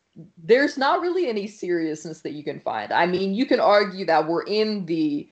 [0.44, 2.92] there's not really any seriousness that you can find.
[2.92, 5.30] I mean, you can argue that we're in the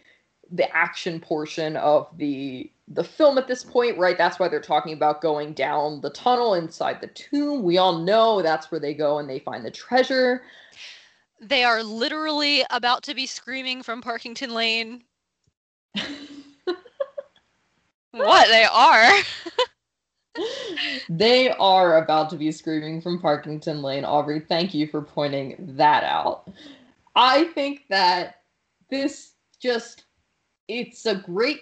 [0.51, 4.17] the action portion of the the film at this point, right?
[4.17, 7.61] That's why they're talking about going down the tunnel inside the tomb.
[7.61, 10.41] We all know that's where they go and they find the treasure.
[11.41, 15.03] They are literally about to be screaming from Parkington Lane.
[18.11, 19.11] what they are.
[21.09, 24.03] they are about to be screaming from Parkington Lane.
[24.03, 26.49] Aubrey, thank you for pointing that out.
[27.15, 28.41] I think that
[28.89, 30.03] this just
[30.67, 31.61] it's a great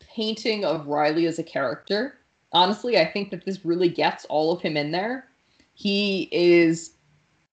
[0.00, 2.18] painting of Riley as a character.
[2.52, 5.28] Honestly, I think that this really gets all of him in there.
[5.74, 6.92] He is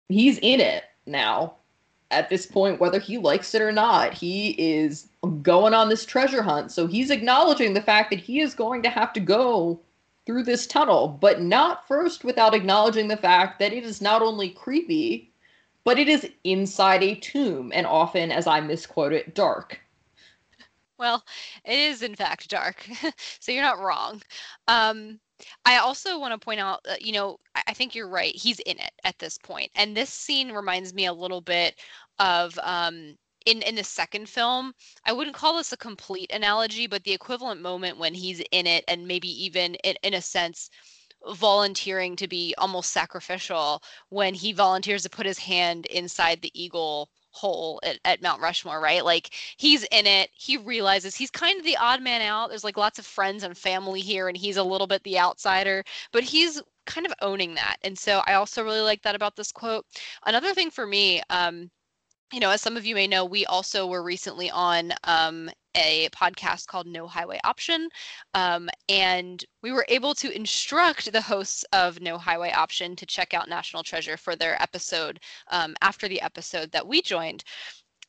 [0.10, 1.56] he's in it now
[2.12, 4.14] at this point, whether he likes it or not.
[4.14, 5.08] He is
[5.42, 6.72] going on this treasure hunt.
[6.72, 9.80] So he's acknowledging the fact that he is going to have to go
[10.26, 14.50] through this tunnel, but not first without acknowledging the fact that it is not only
[14.50, 15.32] creepy,
[15.84, 19.80] but it is inside a tomb, and often, as I misquote it, dark.
[20.98, 21.24] Well,
[21.64, 22.88] it is in fact dark,
[23.40, 24.22] so you're not wrong.
[24.68, 25.20] Um,
[25.66, 28.36] I also want to point out, uh, you know, I, I think you're right.
[28.36, 31.76] He's in it at this point, and this scene reminds me a little bit
[32.20, 34.74] of um, in in the second film.
[35.06, 38.84] I wouldn't call this a complete analogy, but the equivalent moment when he's in it,
[38.88, 40.70] and maybe even in, in a sense
[41.34, 47.10] volunteering to be almost sacrificial when he volunteers to put his hand inside the eagle
[47.36, 49.04] hole at, at Mount Rushmore, right?
[49.04, 50.30] Like he's in it.
[50.34, 52.50] He realizes he's kind of the odd man out.
[52.50, 55.84] There's like lots of friends and family here, and he's a little bit the outsider,
[56.12, 57.78] but he's kind of owning that.
[57.84, 59.86] And so I also really like that about this quote.
[60.26, 61.70] Another thing for me, um,
[62.32, 66.10] you know, as some of you may know, we also were recently on um, a
[66.10, 67.90] podcast called No Highway Option.
[68.34, 73.34] Um, and we were able to instruct the hosts of No Highway Option to check
[73.34, 75.20] out National Treasure for their episode
[75.52, 77.44] um, after the episode that we joined.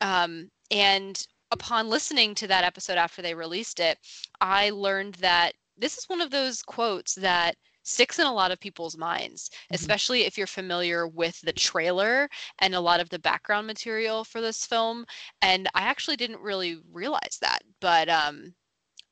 [0.01, 3.99] Um, and upon listening to that episode after they released it,
[4.41, 7.57] I learned that this is one of those quotes that
[7.87, 9.74] sticks in a lot of people's minds, mm-hmm.
[9.74, 12.28] especially if you're familiar with the trailer
[12.59, 15.07] and a lot of the background material for this film.
[15.41, 18.53] And I actually didn't really realize that, but um,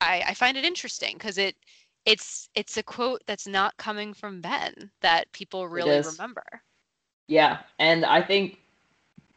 [0.01, 1.57] I, I find it interesting because it
[2.05, 6.45] it's it's a quote that's not coming from Ben that people really remember.
[7.29, 8.59] Yeah, and I think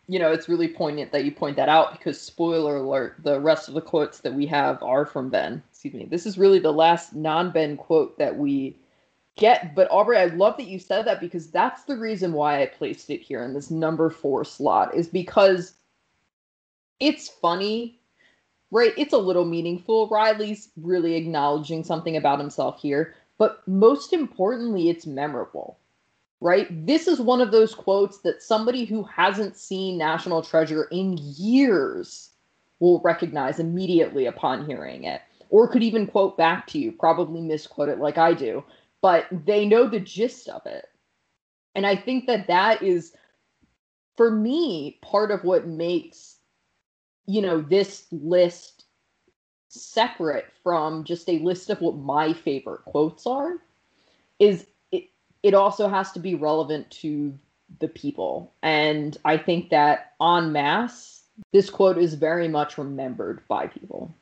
[0.08, 3.70] you know it's really poignant that you point that out because spoiler alert, the rest
[3.70, 5.64] of the quotes that we have are from Ben.
[5.72, 6.06] Excuse me.
[6.06, 8.76] This is really the last non-Ben quote that we
[9.38, 12.66] get but aubrey i love that you said that because that's the reason why i
[12.66, 15.76] placed it here in this number four slot is because
[17.00, 18.00] it's funny
[18.70, 18.94] right?
[18.98, 20.10] It's a little meaningful.
[20.10, 25.78] Riley's really acknowledging something about himself here but most importantly it's memorable
[26.40, 26.68] right?
[26.86, 32.30] This is one of those quotes that somebody who hasn't seen national treasure in years
[32.80, 37.90] will recognize immediately upon hearing it or could even quote back to you probably misquote
[37.90, 38.64] it like i do
[39.08, 40.90] but they know the gist of it.
[41.76, 43.14] And I think that that is,
[44.18, 46.36] for me, part of what makes,
[47.26, 48.84] you know, this list
[49.70, 53.54] separate from just a list of what my favorite quotes are,
[54.40, 55.06] is it,
[55.42, 57.34] it also has to be relevant to
[57.80, 58.52] the people.
[58.62, 64.14] And I think that en masse, this quote is very much remembered by people.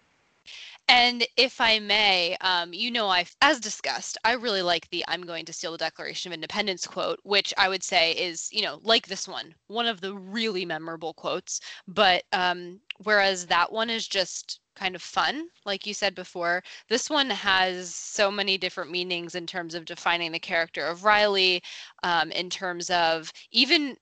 [0.88, 5.22] And if I may, um, you know, I, as discussed, I really like the "I'm
[5.26, 8.80] going to steal the Declaration of Independence" quote, which I would say is, you know,
[8.84, 11.60] like this one, one of the really memorable quotes.
[11.88, 17.10] But um, whereas that one is just kind of fun, like you said before, this
[17.10, 21.64] one has so many different meanings in terms of defining the character of Riley,
[22.04, 23.98] um, in terms of even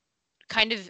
[0.49, 0.89] kind of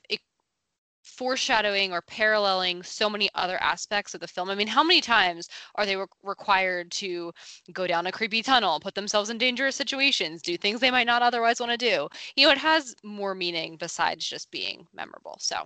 [1.24, 4.50] foreshadowing or paralleling so many other aspects of the film.
[4.50, 7.32] I mean, how many times are they re- required to
[7.72, 11.22] go down a creepy tunnel, put themselves in dangerous situations, do things they might not
[11.22, 12.10] otherwise want to do?
[12.36, 15.38] You know, it has more meaning besides just being memorable.
[15.40, 15.64] So,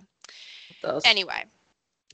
[1.04, 1.44] anyway,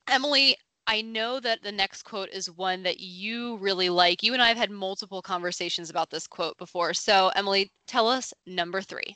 [0.09, 4.23] Emily, I know that the next quote is one that you really like.
[4.23, 6.95] You and I have had multiple conversations about this quote before.
[6.95, 9.15] So, Emily, tell us number three.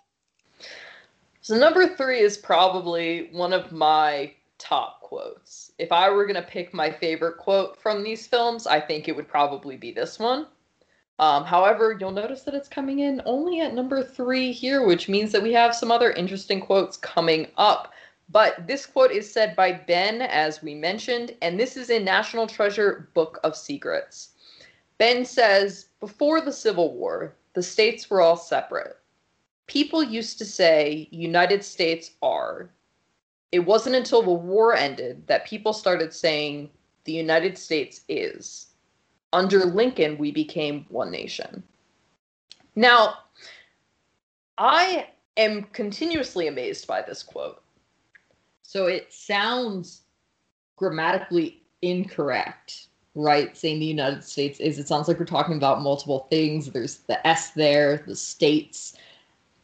[1.49, 5.73] So number three is probably one of my top quotes.
[5.79, 9.29] If I were gonna pick my favorite quote from these films, I think it would
[9.29, 10.49] probably be this one.
[11.19, 15.33] Um, however, you'll notice that it's coming in only at number three here, which means
[15.33, 17.95] that we have some other interesting quotes coming up.
[18.29, 22.47] But this quote is said by Ben, as we mentioned, and this is in National
[22.47, 24.33] Treasure Book of Secrets.
[24.99, 28.99] Ben says, Before the Civil War, the states were all separate
[29.69, 32.71] people used to say United States are.
[33.53, 36.71] It wasn't until the war ended that people started saying
[37.05, 38.67] the United States is.
[39.33, 41.63] Under Lincoln, we became one nation.
[42.75, 43.15] Now,
[44.57, 47.63] I am continuously amazed by this quote.
[48.63, 50.03] So it sounds
[50.77, 53.57] grammatically incorrect, right?
[53.57, 54.79] Saying the United States is.
[54.79, 56.71] It sounds like we're talking about multiple things.
[56.71, 58.95] There's the S there, the states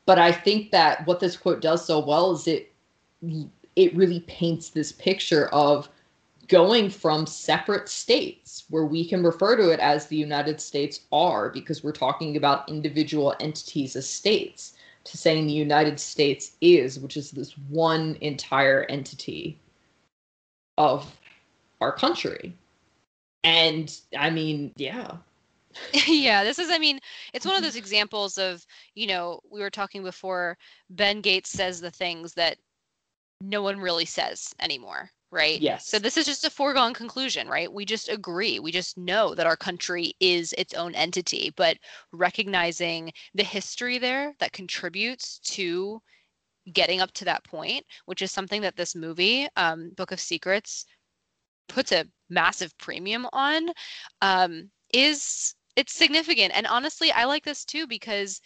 [0.06, 2.72] but I think that what this quote does so well is it
[3.76, 5.88] it really paints this picture of
[6.48, 11.48] going from separate states where we can refer to it as the United States are
[11.48, 14.74] because we're talking about individual entities as states
[15.04, 19.58] to saying the United States is, which is this one entire entity
[20.78, 21.10] of
[21.80, 22.54] our country.
[23.42, 25.16] And I mean, yeah,
[26.06, 26.98] yeah, this is, I mean,
[27.32, 28.64] it's one of those examples of,
[28.94, 30.56] you know, we were talking before,
[30.90, 32.58] Ben Gates says the things that
[33.40, 35.60] no one really says anymore, right?
[35.60, 35.86] Yes.
[35.86, 37.72] So this is just a foregone conclusion, right?
[37.72, 38.58] We just agree.
[38.58, 41.76] We just know that our country is its own entity, but
[42.12, 46.00] recognizing the history there that contributes to
[46.72, 50.86] getting up to that point, which is something that this movie, um, Book of Secrets,
[51.68, 53.68] puts a massive premium on,
[54.22, 56.52] um, is it's significant.
[56.54, 58.40] And honestly, I like this too because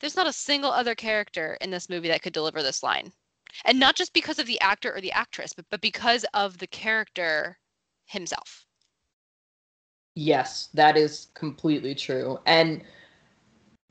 [0.00, 3.12] there's not a single other character in this movie that could deliver this line.
[3.64, 6.66] And not just because of the actor or the actress, but, but because of the
[6.66, 7.58] character
[8.06, 8.66] himself.
[10.16, 12.38] Yes, that is completely true.
[12.46, 12.82] And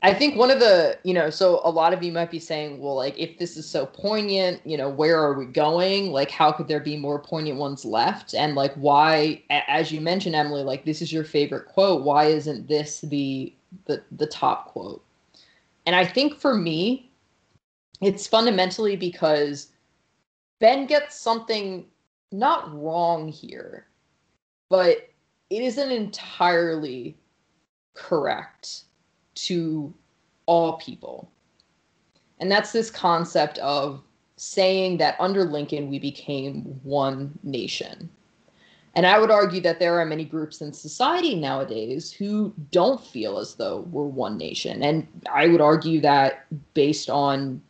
[0.04, 2.78] I think one of the, you know, so a lot of you might be saying,
[2.78, 6.12] well, like, if this is so poignant, you know, where are we going?
[6.12, 8.34] Like, how could there be more poignant ones left?
[8.34, 12.02] And, like, why, as you mentioned, Emily, like, this is your favorite quote.
[12.02, 13.54] Why isn't this the,
[13.86, 15.02] the, the top quote?
[15.86, 17.10] And I think for me,
[18.02, 19.68] it's fundamentally because
[20.60, 21.86] Ben gets something
[22.30, 23.86] not wrong here,
[24.68, 25.08] but
[25.48, 27.16] it isn't entirely
[27.94, 28.83] correct
[29.34, 29.92] to
[30.46, 31.30] all people.
[32.40, 34.02] And that's this concept of
[34.36, 38.10] saying that under Lincoln we became one nation.
[38.96, 43.38] And I would argue that there are many groups in society nowadays who don't feel
[43.38, 44.82] as though we're one nation.
[44.82, 47.60] And I would argue that based on,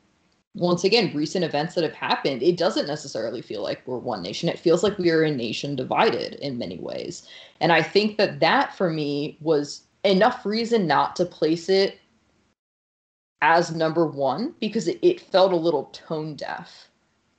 [0.55, 4.51] once again, recent events that have happened, it doesn't necessarily feel like we're one nation.
[4.51, 7.27] It feels like we are a nation divided in many ways.
[7.61, 11.99] And I think that that for me was enough reason not to place it
[13.43, 16.89] as number one because it, it felt a little tone deaf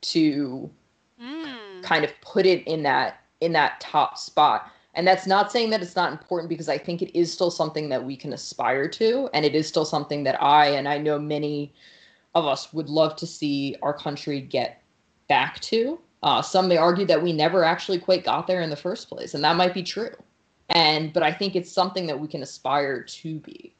[0.01, 0.69] to
[1.21, 1.83] mm.
[1.83, 4.71] kind of put it in that in that top spot.
[4.93, 7.89] And that's not saying that it's not important because i think it is still something
[7.89, 11.19] that we can aspire to and it is still something that i and i know
[11.19, 11.73] many
[12.33, 14.81] of us would love to see our country get
[15.27, 15.99] back to.
[16.23, 19.33] Uh, some may argue that we never actually quite got there in the first place
[19.33, 20.15] and that might be true
[20.69, 23.75] and but i think it's something that we can aspire to be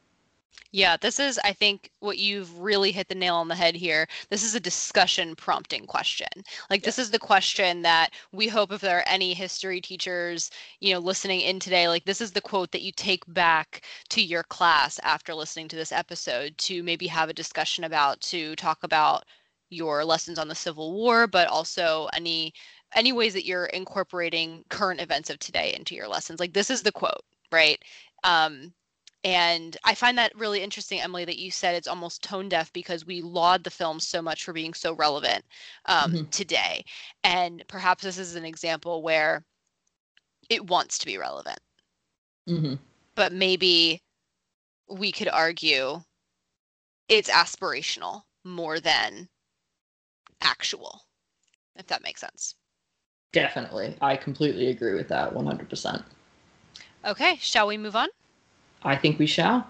[0.76, 4.08] yeah, this is, I think, what you've really hit the nail on the head here.
[4.30, 6.28] This is a discussion prompting question.
[6.70, 10.94] Like, this is the question that we hope if there are any history teachers, you
[10.94, 14.44] know, listening in today, like, this is the quote that you take back to your
[14.44, 19.24] class after listening to this episode to maybe have a discussion about, to talk about
[19.70, 22.54] your lessons on the Civil War, but also any
[22.96, 26.40] any ways that you're incorporating current events of today into your lessons.
[26.40, 27.24] Like this is the quote.
[27.52, 27.82] right?
[28.24, 28.74] Um,
[29.24, 33.08] and I find that really interesting, Emily, that you said it's almost tone deaf because
[33.08, 35.44] we laud the film so much for being so relevant
[35.88, 36.30] um, mm-hmm.
[36.30, 36.86] today.
[37.24, 39.44] And perhaps this is an example where
[40.50, 41.60] it wants to be relevant.
[42.48, 42.76] Mm-hmm.
[43.16, 44.04] But maybe
[44.88, 46.02] we could argue
[47.10, 49.28] it's aspirational more than
[50.42, 51.02] actual,
[51.76, 52.54] if that makes sense.
[53.36, 53.98] Definitely.
[54.00, 56.04] I completely agree with that 100%.
[57.04, 58.08] Okay, shall we move on?
[58.84, 59.68] I think we shall.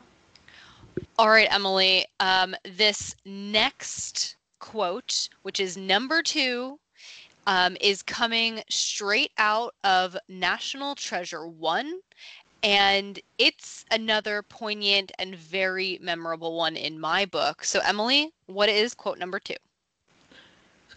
[1.18, 2.05] All right, Emily.
[2.20, 6.78] Um, this next quote, which is number two,
[7.47, 12.01] um, is coming straight out of National Treasure One.
[12.61, 17.63] And it's another poignant and very memorable one in my book.
[17.63, 19.55] So, Emily, what is quote number two?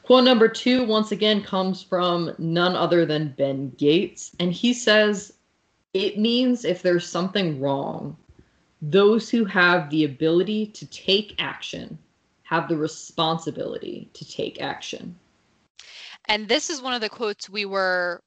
[0.08, 4.34] Quote number two, once again, comes from none other than Ben Gates.
[4.40, 5.34] And he says,
[5.92, 8.16] it means if there's something wrong,
[8.80, 11.98] those who have the ability to take action
[12.44, 15.14] have the responsibility to take action.
[16.24, 18.22] And this is one of the quotes we were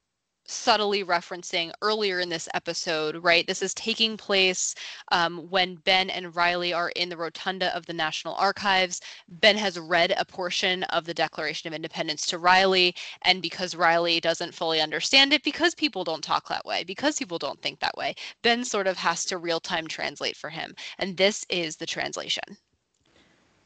[0.46, 3.46] subtly referencing earlier in this episode, right?
[3.46, 4.74] This is taking place
[5.10, 9.00] um, when Ben and Riley are in the rotunda of the National Archives.
[9.28, 14.20] Ben has read a portion of the Declaration of Independence to Riley, and because Riley
[14.20, 17.96] doesn't fully understand it, because people don't talk that way, because people don't think that
[17.96, 20.74] way, Ben sort of has to real time translate for him.
[20.98, 22.44] And this is the translation.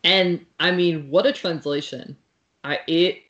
[0.05, 2.17] And I mean, what a translation!
[2.63, 3.23] I it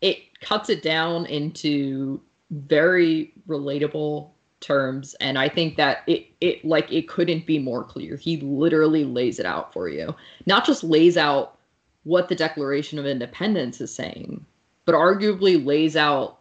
[0.00, 4.30] it cuts it down into very relatable
[4.60, 8.16] terms and i think that it it like it couldn't be more clear.
[8.16, 10.14] He literally lays it out for you.
[10.46, 11.58] Not just lays out
[12.02, 14.44] what the declaration of independence is saying
[14.88, 16.38] but arguably lays out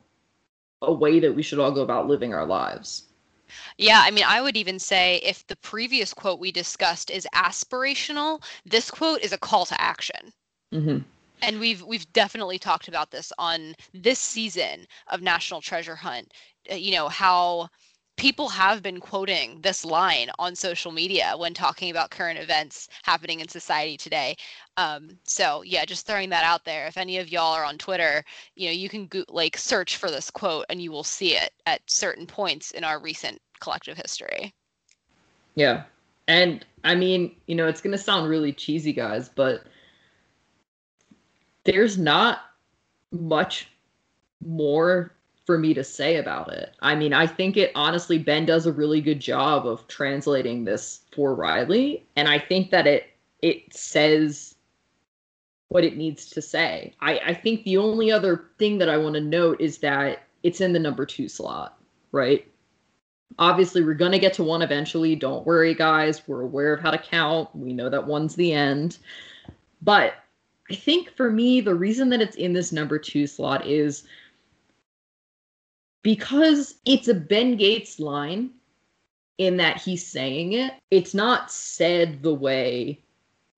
[0.81, 3.03] a way that we should all go about living our lives.
[3.77, 8.41] Yeah, I mean, I would even say if the previous quote we discussed is aspirational,
[8.65, 10.31] this quote is a call to action.
[10.73, 10.99] Mm-hmm
[11.41, 16.33] and we've we've definitely talked about this on this season of National Treasure Hunt.
[16.71, 17.69] Uh, you know how
[18.17, 23.39] people have been quoting this line on social media when talking about current events happening
[23.39, 24.35] in society today.
[24.75, 26.87] Um, so yeah, just throwing that out there.
[26.87, 28.23] If any of y'all are on Twitter,
[28.55, 31.51] you know you can go- like search for this quote and you will see it
[31.65, 34.53] at certain points in our recent collective history.
[35.55, 35.83] Yeah,
[36.27, 39.63] and I mean, you know, it's gonna sound really cheesy, guys, but
[41.67, 42.39] there's not
[43.11, 43.69] much
[44.43, 45.13] more
[45.45, 46.73] for me to say about it.
[46.81, 51.01] I mean, I think it honestly Ben does a really good job of translating this
[51.13, 53.07] for Riley, and I think that it
[53.41, 54.55] it says
[55.67, 56.93] what it needs to say.
[57.01, 60.61] I, I think the only other thing that I want to note is that it's
[60.61, 61.77] in the number two slot,
[62.13, 62.47] right?
[63.37, 65.15] Obviously, we're going to get to one eventually.
[65.15, 66.25] Don't worry, guys.
[66.25, 67.53] We're aware of how to count.
[67.53, 68.97] We know that one's the end.
[69.81, 70.13] But
[70.69, 74.03] I think for me, the reason that it's in this number two slot is
[76.01, 78.51] because it's a Ben Gates line
[79.37, 80.73] in that he's saying it.
[80.91, 82.99] It's not said the way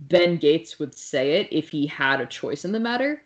[0.01, 3.24] Ben Gates would say it if he had a choice in the matter.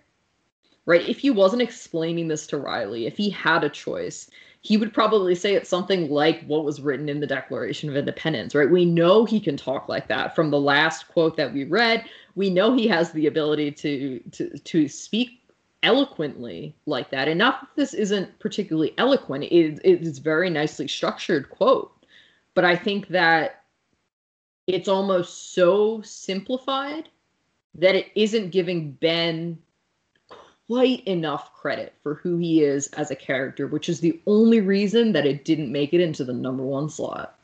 [0.85, 1.07] Right?
[1.07, 4.29] If he wasn't explaining this to Riley, if he had a choice,
[4.61, 8.55] he would probably say it's something like what was written in the Declaration of Independence,
[8.55, 8.69] right?
[8.69, 12.05] We know he can talk like that from the last quote that we read
[12.35, 15.39] we know he has the ability to to to speak
[15.83, 17.27] eloquently like that.
[17.27, 21.91] And not that this isn't particularly eloquent; it, it is very nicely structured quote.
[22.55, 23.63] But I think that
[24.67, 27.09] it's almost so simplified
[27.75, 29.57] that it isn't giving Ben
[30.67, 35.11] quite enough credit for who he is as a character, which is the only reason
[35.11, 37.37] that it didn't make it into the number one slot.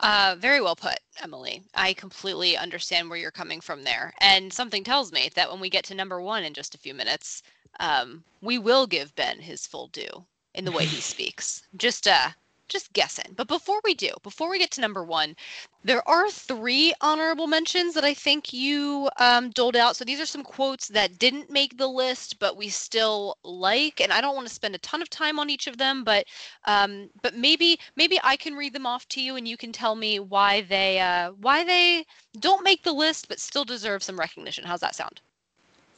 [0.00, 1.62] Uh, very well put, Emily.
[1.74, 4.12] I completely understand where you're coming from there.
[4.18, 6.94] And something tells me that when we get to number one in just a few
[6.94, 7.42] minutes,
[7.80, 11.62] um, we will give Ben his full due in the way he speaks.
[11.76, 12.30] Just uh,
[12.68, 13.32] just guessing.
[13.36, 15.36] But before we do, before we get to number one,
[15.84, 19.96] there are three honorable mentions that I think you um, doled out.
[19.96, 24.00] So these are some quotes that didn't make the list, but we still like.
[24.00, 26.26] And I don't want to spend a ton of time on each of them, but
[26.64, 29.94] um, but maybe maybe I can read them off to you, and you can tell
[29.94, 32.04] me why they uh, why they
[32.40, 34.64] don't make the list, but still deserve some recognition.
[34.64, 35.20] How's that sound?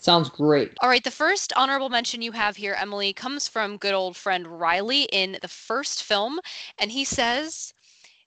[0.00, 0.72] Sounds great.
[0.80, 4.46] All right, the first honorable mention you have here, Emily, comes from good old friend
[4.46, 6.38] Riley in the first film,
[6.78, 7.74] and he says,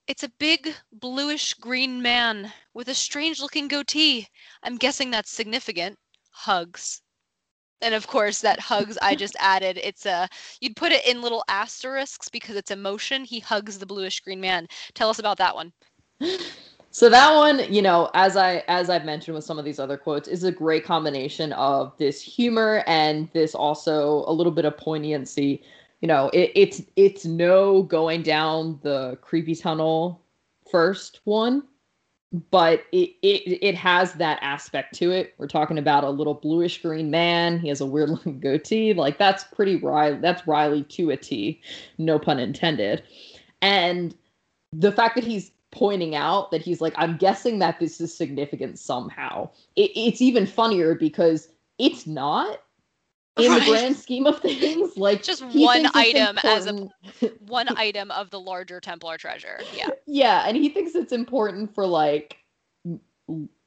[0.05, 4.28] It's a big bluish green man with a strange looking goatee.
[4.63, 5.97] I'm guessing that's significant.
[6.32, 7.01] Hugs.
[7.82, 9.80] And of course, that hugs I just added.
[9.82, 10.28] It's a
[10.59, 13.24] you'd put it in little asterisks because it's emotion.
[13.24, 14.67] He hugs the bluish green man.
[14.93, 15.72] Tell us about that one.
[16.93, 19.97] So that one, you know, as I as I've mentioned with some of these other
[19.97, 24.77] quotes, is a great combination of this humor and this also a little bit of
[24.77, 25.63] poignancy.
[26.01, 30.21] You know, it, it's it's no going down the creepy tunnel
[30.69, 31.63] first one,
[32.51, 35.33] but it, it it has that aspect to it.
[35.37, 37.57] We're talking about a little bluish green man.
[37.59, 38.93] He has a weird looking goatee.
[38.93, 40.17] Like that's pretty Riley.
[40.17, 41.61] That's Riley to a T,
[41.97, 43.03] no pun intended.
[43.61, 44.13] And
[44.73, 48.78] the fact that he's pointing out that he's like, I'm guessing that this is significant
[48.78, 49.49] somehow.
[49.76, 51.47] It, it's even funnier because
[51.80, 52.59] it's not
[53.38, 53.59] in right.
[53.61, 54.91] the grand scheme of things.
[54.97, 56.89] Like just one item as a
[57.39, 59.59] one item of the larger Templar treasure.
[59.74, 59.89] Yeah.
[60.05, 62.38] Yeah, and he thinks it's important for like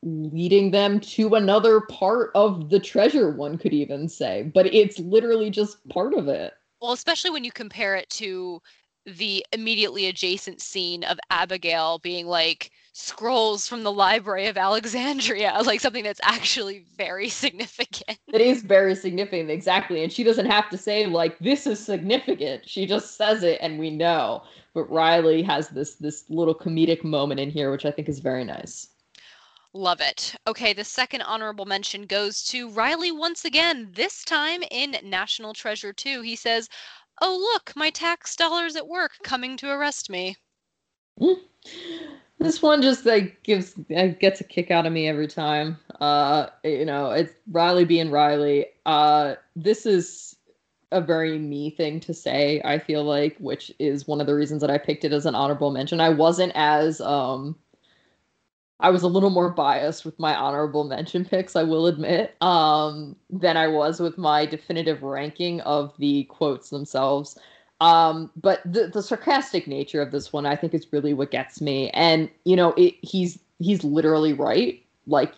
[0.03, 5.49] leading them to another part of the treasure one could even say but it's literally
[5.49, 6.53] just part of it
[6.83, 8.61] well especially when you compare it to
[9.07, 15.81] the immediately adjacent scene of Abigail being like scrolls from the Library of Alexandria, like
[15.81, 18.19] something that's actually very significant.
[18.33, 20.03] It is very significant, exactly.
[20.03, 22.69] And she doesn't have to say like this is significant.
[22.69, 24.43] She just says it and we know.
[24.73, 28.45] But Riley has this this little comedic moment in here which I think is very
[28.45, 28.89] nice.
[29.77, 30.37] Love it.
[30.47, 35.93] Okay, the second honorable mention goes to Riley once again, this time in National Treasure
[35.93, 36.21] 2.
[36.21, 36.69] He says,
[37.21, 40.37] oh look, my tax dollars at work coming to arrest me.
[42.41, 45.79] This one just like gives uh, gets a kick out of me every time.
[46.01, 48.67] Uh, you know, it's Riley being Riley.
[48.85, 50.37] Uh, this is
[50.93, 52.61] a very me thing to say.
[52.65, 55.35] I feel like, which is one of the reasons that I picked it as an
[55.35, 56.01] honorable mention.
[56.01, 57.57] I wasn't as um
[58.81, 63.17] I was a little more biased with my honorable mention picks, I will admit, um,
[63.31, 67.39] than I was with my definitive ranking of the quotes themselves.
[67.81, 71.61] Um, but the, the sarcastic nature of this one, I think, is really what gets
[71.61, 71.91] me.
[71.91, 74.83] And you know, it, he's he's literally right.
[75.07, 75.35] Like,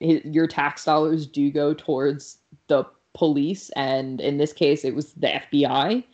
[0.00, 2.84] his, your tax dollars do go towards the
[3.14, 6.04] police, and in this case, it was the FBI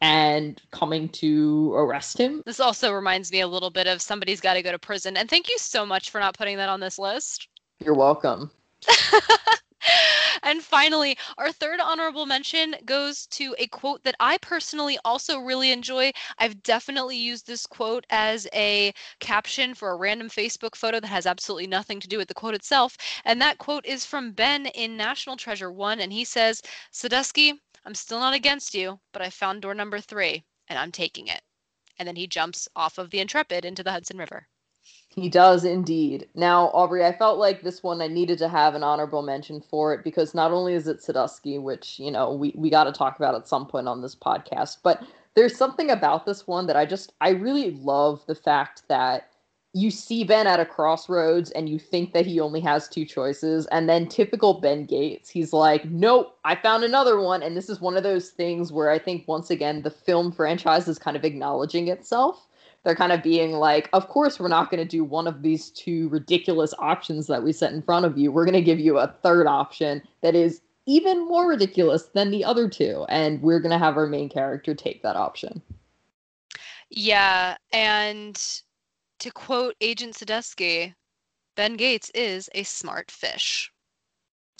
[0.00, 2.42] and coming to arrest him.
[2.44, 5.16] This also reminds me a little bit of somebody's got to go to prison.
[5.16, 7.48] And thank you so much for not putting that on this list.
[7.82, 8.50] You're welcome.
[10.42, 15.72] and finally, our third honorable mention goes to a quote that I personally also really
[15.72, 16.12] enjoy.
[16.38, 21.26] I've definitely used this quote as a caption for a random Facebook photo that has
[21.26, 22.96] absolutely nothing to do with the quote itself.
[23.24, 26.00] And that quote is from Ben in National Treasure 1.
[26.00, 30.44] And he says, Sadusky, I'm still not against you, but I found door number three
[30.68, 31.40] and I'm taking it.
[31.98, 34.48] And then he jumps off of the Intrepid into the Hudson River.
[35.08, 36.28] He does indeed.
[36.34, 39.94] Now, Aubrey, I felt like this one I needed to have an honorable mention for
[39.94, 43.16] it because not only is it Sadusky, which, you know, we, we got to talk
[43.16, 45.02] about at some point on this podcast, but
[45.34, 49.30] there's something about this one that I just, I really love the fact that
[49.76, 53.66] you see Ben at a crossroads and you think that he only has two choices.
[53.66, 57.42] And then typical Ben Gates, he's like, nope, I found another one.
[57.42, 60.88] And this is one of those things where I think, once again, the film franchise
[60.88, 62.48] is kind of acknowledging itself.
[62.84, 65.68] They're kind of being like, of course, we're not going to do one of these
[65.68, 68.32] two ridiculous options that we set in front of you.
[68.32, 72.46] We're going to give you a third option that is even more ridiculous than the
[72.46, 73.04] other two.
[73.10, 75.60] And we're going to have our main character take that option.
[76.88, 77.56] Yeah.
[77.74, 78.42] And
[79.18, 80.94] to quote Agent Sadusky,
[81.54, 83.72] Ben Gates is a smart fish,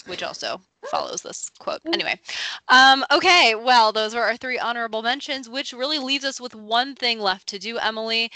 [0.05, 1.81] which also follows this quote.
[1.85, 2.19] Anyway,
[2.67, 6.95] um, okay, well, those are our three honorable mentions, which really leaves us with one
[6.95, 8.31] thing left to do, Emily.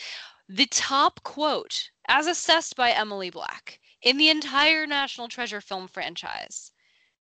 [0.47, 6.71] The top quote, as assessed by Emily Black, in the entire National Treasure film franchise,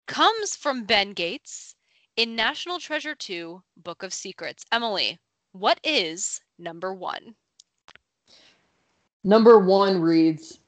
[0.06, 1.74] comes from Ben Gates
[2.16, 4.64] in National Treasure 2 Book of Secrets.
[4.72, 5.18] Emily,
[5.52, 7.36] what is number one?
[9.28, 10.58] Number one reads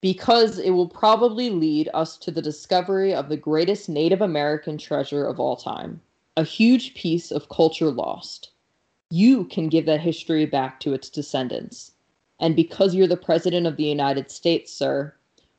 [0.00, 5.26] Because it will probably lead us to the discovery of the greatest Native American treasure
[5.26, 6.00] of all time,
[6.36, 8.50] a huge piece of culture lost.
[9.10, 11.90] You can give that history back to its descendants.
[12.38, 15.12] And because you're the President of the United States, sir,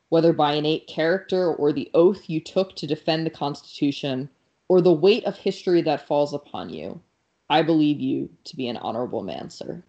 [0.08, 4.30] whether by innate character or the oath you took to defend the Constitution,
[4.70, 7.02] or the weight of history that falls upon you,
[7.50, 9.84] I believe you to be an honorable man, sir.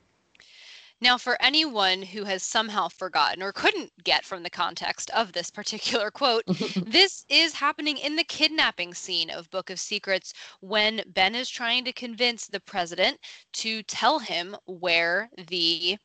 [1.05, 5.51] Now, for anyone who has somehow forgotten or couldn't get from the context of this
[5.51, 6.45] particular quote,
[6.87, 10.33] this is happening in the kidnapping scene of Book of Secrets
[10.63, 13.21] when Ben is trying to convince the president
[13.53, 15.99] to tell him where the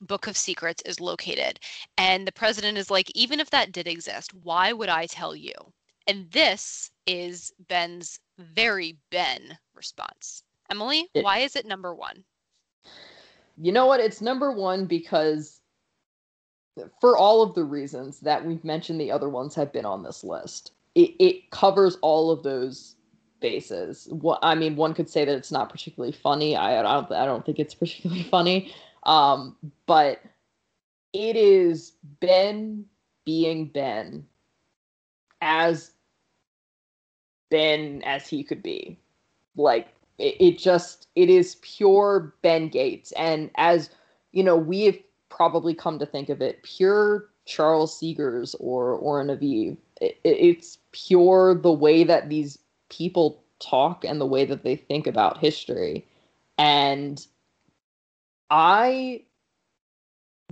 [0.00, 1.60] Book of Secrets is located.
[1.96, 5.54] And the president is like, even if that did exist, why would I tell you?
[6.08, 10.42] And this is Ben's very Ben response.
[10.72, 12.24] Emily, why is it number one?
[13.60, 14.00] You know what?
[14.00, 15.60] It's number one because
[17.00, 20.24] for all of the reasons that we've mentioned, the other ones have been on this
[20.24, 20.72] list.
[20.94, 22.96] It, it covers all of those
[23.40, 24.08] bases.
[24.10, 26.56] What I mean, one could say that it's not particularly funny.
[26.56, 28.74] I, I don't I don't think it's particularly funny.
[29.04, 29.56] Um,
[29.86, 30.20] but
[31.12, 32.86] it is Ben
[33.24, 34.26] being Ben
[35.42, 35.92] as
[37.50, 38.98] Ben as he could be.
[39.56, 39.88] Like
[40.20, 43.12] it, just it is pure Ben Gates.
[43.12, 43.90] And as
[44.32, 44.98] you know, we have
[45.28, 49.76] probably come to think of it, pure Charles Segars or or Aviv.
[50.00, 52.58] It, it's pure the way that these
[52.88, 56.06] people talk and the way that they think about history.
[56.58, 57.24] And
[58.50, 59.22] I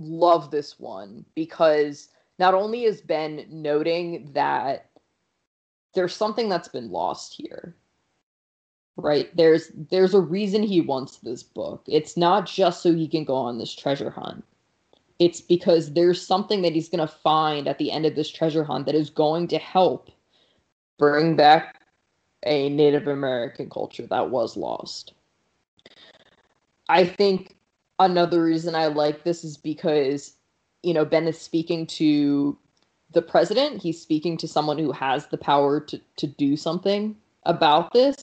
[0.01, 2.09] love this one because
[2.39, 4.89] not only is Ben noting that
[5.93, 7.75] there's something that's been lost here.
[8.99, 9.35] Right?
[9.35, 11.83] There's there's a reason he wants this book.
[11.87, 14.43] It's not just so he can go on this treasure hunt.
[15.19, 18.63] It's because there's something that he's going to find at the end of this treasure
[18.63, 20.09] hunt that is going to help
[20.97, 21.81] bring back
[22.45, 25.13] a Native American culture that was lost.
[26.87, 27.57] I think
[27.99, 30.33] another reason I like this is because,
[30.83, 32.57] you know, Ben is speaking to
[33.11, 33.81] the president.
[33.81, 38.17] He's speaking to someone who has the power to, to do something about this.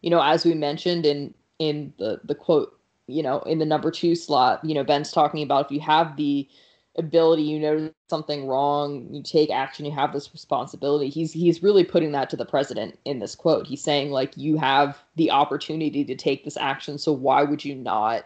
[0.00, 3.90] You know, as we mentioned in in the, the quote, you know, in the number
[3.90, 6.48] two slot, you know, Ben's talking about if you have the
[6.96, 11.08] ability, you know something wrong, you take action, you have this responsibility.
[11.08, 13.66] He's he's really putting that to the president in this quote.
[13.66, 17.74] He's saying like you have the opportunity to take this action, so why would you
[17.74, 18.24] not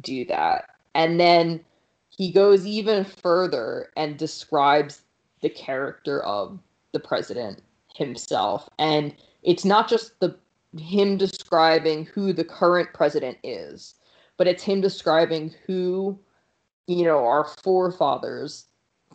[0.00, 0.66] do that?
[0.94, 1.64] And then
[2.10, 5.02] he goes even further and describes
[5.40, 6.58] the character of
[6.92, 7.62] the president
[7.94, 8.68] himself.
[8.78, 10.36] And it's not just the
[10.78, 13.94] him describing who the current president is,
[14.36, 16.18] but it's him describing who
[16.86, 18.66] you know our forefathers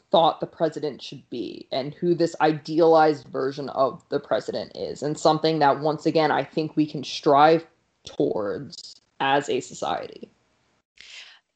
[0.10, 5.20] thought the president should be and who this idealized version of the president is and
[5.20, 7.68] something that once again I think we can strive
[8.06, 10.30] towards as a society.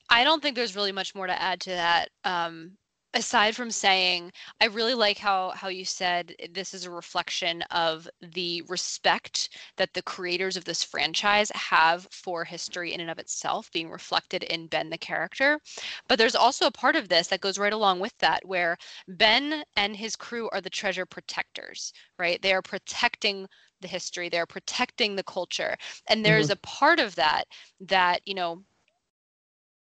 [0.10, 2.10] I don't think there's really much more to add to that.
[2.26, 2.74] Um,
[3.14, 4.32] aside from saying,
[4.62, 9.94] I really like how how you said this is a reflection of the respect that
[9.94, 14.68] the creators of this franchise have for history in and of itself, being reflected in
[14.68, 15.60] Ben the character.
[16.08, 19.64] But there's also a part of this that goes right along with that, where Ben
[19.76, 22.42] and his crew are the treasure protectors, right?
[22.42, 23.48] They are protecting
[23.82, 25.76] the history, they're protecting the culture,
[26.08, 26.54] and there's mm-hmm.
[26.54, 27.46] a part of that
[27.82, 28.64] that you know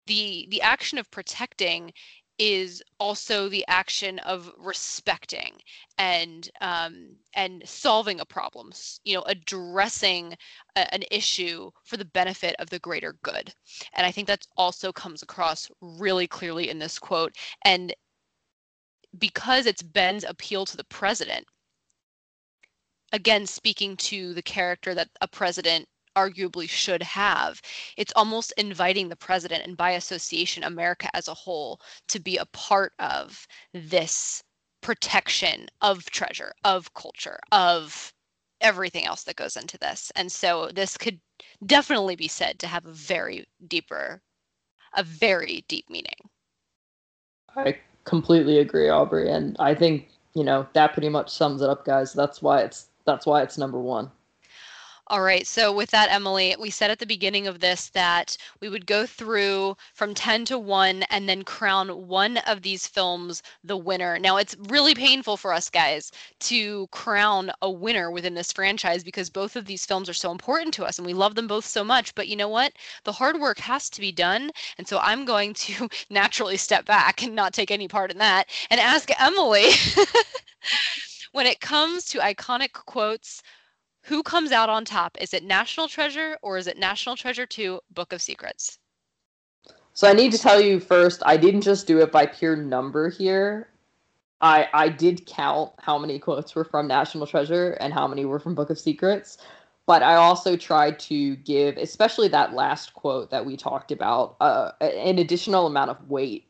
[0.06, 1.92] the the action of protecting
[2.40, 5.52] is also the action of respecting
[5.98, 8.72] and um, and solving a problem
[9.04, 10.34] you know addressing
[10.74, 13.52] a, an issue for the benefit of the greater good.
[13.94, 17.36] And i think that also comes across really clearly in this quote.
[17.64, 17.94] And
[19.18, 21.44] because it's ben's appeal to the president
[23.12, 25.86] again speaking to the character that a president
[26.20, 27.60] arguably should have.
[27.96, 32.46] It's almost inviting the president and by association America as a whole to be a
[32.46, 34.42] part of this
[34.80, 38.12] protection of treasure, of culture, of
[38.60, 40.12] everything else that goes into this.
[40.16, 41.20] And so this could
[41.64, 44.22] definitely be said to have a very deeper
[44.94, 46.28] a very deep meaning.
[47.56, 51.84] I completely agree, Aubrey, and I think, you know, that pretty much sums it up,
[51.84, 52.12] guys.
[52.12, 54.10] That's why it's that's why it's number 1.
[55.10, 55.44] All right.
[55.44, 59.06] So with that, Emily, we said at the beginning of this that we would go
[59.06, 64.20] through from 10 to 1 and then crown one of these films the winner.
[64.20, 69.30] Now, it's really painful for us guys to crown a winner within this franchise because
[69.30, 71.82] both of these films are so important to us and we love them both so
[71.82, 72.14] much.
[72.14, 72.72] But you know what?
[73.02, 74.52] The hard work has to be done.
[74.78, 78.48] And so I'm going to naturally step back and not take any part in that
[78.70, 79.70] and ask Emily
[81.32, 83.42] when it comes to iconic quotes
[84.02, 85.16] who comes out on top?
[85.20, 88.78] Is it National Treasure or is it National Treasure 2 Book of Secrets?
[89.92, 93.10] So I need to tell you first, I didn't just do it by pure number
[93.10, 93.68] here.
[94.40, 98.38] I I did count how many quotes were from National Treasure and how many were
[98.38, 99.36] from Book of Secrets,
[99.86, 104.72] but I also tried to give, especially that last quote that we talked about, uh,
[104.80, 106.46] an additional amount of weight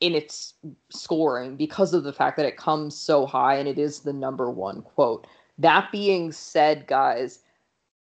[0.00, 0.54] in its
[0.90, 4.50] scoring because of the fact that it comes so high and it is the number
[4.50, 5.26] one quote.
[5.58, 7.40] That being said, guys,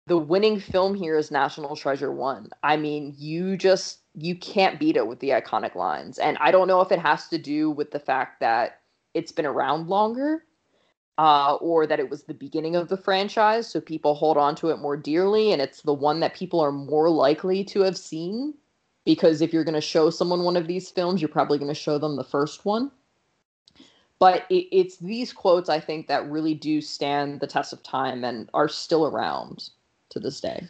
[0.07, 2.49] the winning film here is National Treasure 1.
[2.61, 6.19] I mean, you just you can't beat it with the iconic lines.
[6.19, 8.81] And I don't know if it has to do with the fact that
[9.13, 10.43] it's been around longer,
[11.17, 14.69] uh, or that it was the beginning of the franchise, so people hold on to
[14.69, 18.53] it more dearly, and it's the one that people are more likely to have seen.
[19.05, 21.75] Because if you're going to show someone one of these films, you're probably going to
[21.75, 22.89] show them the first one.
[24.23, 28.23] But it, it's these quotes, I think, that really do stand the test of time
[28.23, 29.69] and are still around
[30.11, 30.65] to this day.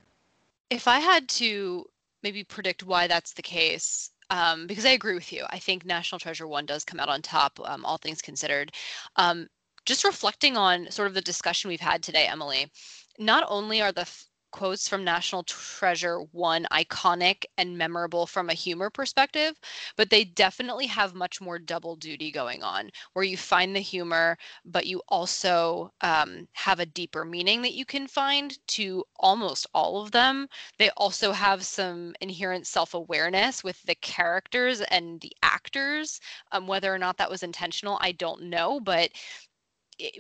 [0.72, 1.86] If I had to
[2.24, 5.46] maybe predict why that's the case, um, because I agree with you.
[5.52, 8.72] I think National Treasure One does come out on top, um, all things considered.
[9.18, 9.48] Um,
[9.86, 12.72] just reflecting on sort of the discussion we've had today, Emily,
[13.20, 14.12] not only are the
[14.54, 19.60] quotes from National Treasure one iconic and memorable from a humor perspective,
[19.98, 24.38] but they definitely have much more double duty going on where you find the humor,
[24.64, 30.02] but you also um, have a deeper meaning that you can find to almost all
[30.02, 30.48] of them.
[30.78, 36.20] They also have some inherent self awareness with the characters and the actors.
[36.52, 39.10] Um, whether or not that was intentional, I don't know, but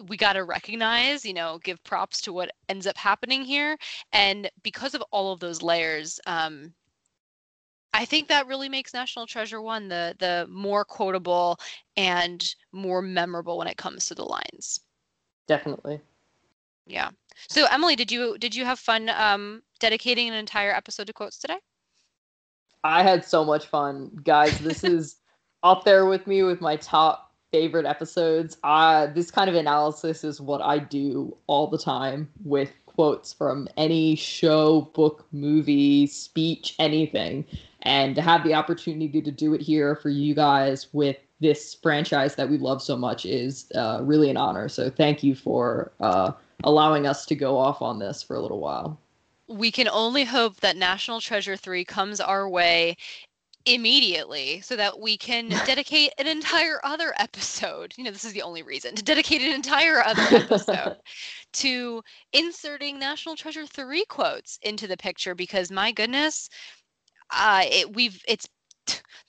[0.07, 3.77] we got to recognize, you know, give props to what ends up happening here.
[4.11, 6.73] And because of all of those layers, um,
[7.93, 11.59] I think that really makes National Treasure One the the more quotable
[11.95, 14.79] and more memorable when it comes to the lines.
[15.47, 16.01] Definitely.
[16.87, 17.11] Yeah.
[17.49, 21.37] So Emily, did you did you have fun um, dedicating an entire episode to quotes
[21.37, 21.57] today?
[22.83, 24.57] I had so much fun, guys.
[24.59, 25.17] This is
[25.61, 28.57] up there with me with my top favorite episodes.
[28.63, 33.67] Uh, this kind of analysis is what I do all the time with quotes from
[33.77, 37.45] any show, book, movie, speech, anything.
[37.83, 42.35] And to have the opportunity to do it here for you guys with this franchise
[42.35, 44.67] that we love so much is uh, really an honor.
[44.67, 46.31] So thank you for uh,
[46.63, 48.97] allowing us to go off on this for a little while.
[49.47, 52.95] We can only hope that National Treasure 3 comes our way
[53.65, 57.93] immediately so that we can dedicate an entire other episode.
[57.97, 60.97] You know, this is the only reason to dedicate an entire other episode
[61.53, 62.03] to
[62.33, 66.49] inserting National Treasure 3 quotes into the picture because my goodness,
[67.31, 68.47] uh it, we've it's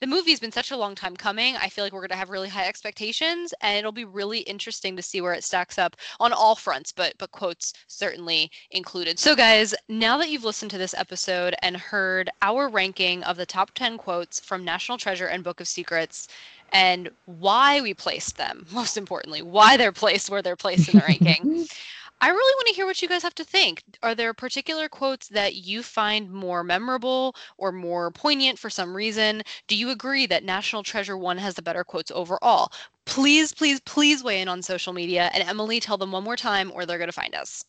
[0.01, 1.55] the movie's been such a long time coming.
[1.55, 4.95] I feel like we're going to have really high expectations, and it'll be really interesting
[4.95, 9.19] to see where it stacks up on all fronts, but but quotes certainly included.
[9.19, 13.45] So, guys, now that you've listened to this episode and heard our ranking of the
[13.45, 16.27] top ten quotes from National Treasure and Book of Secrets,
[16.73, 21.05] and why we placed them, most importantly, why they're placed where they're placed in the
[21.07, 21.65] ranking.
[22.21, 23.83] I really want to hear what you guys have to think.
[24.01, 29.43] Are there particular quotes that you find more memorable or more poignant for some reason?
[29.67, 32.71] Do you agree that National Treasure 1 has the better quotes overall?
[33.05, 35.29] Please, please, please weigh in on social media.
[35.33, 37.63] And Emily, tell them one more time or they're going to find us.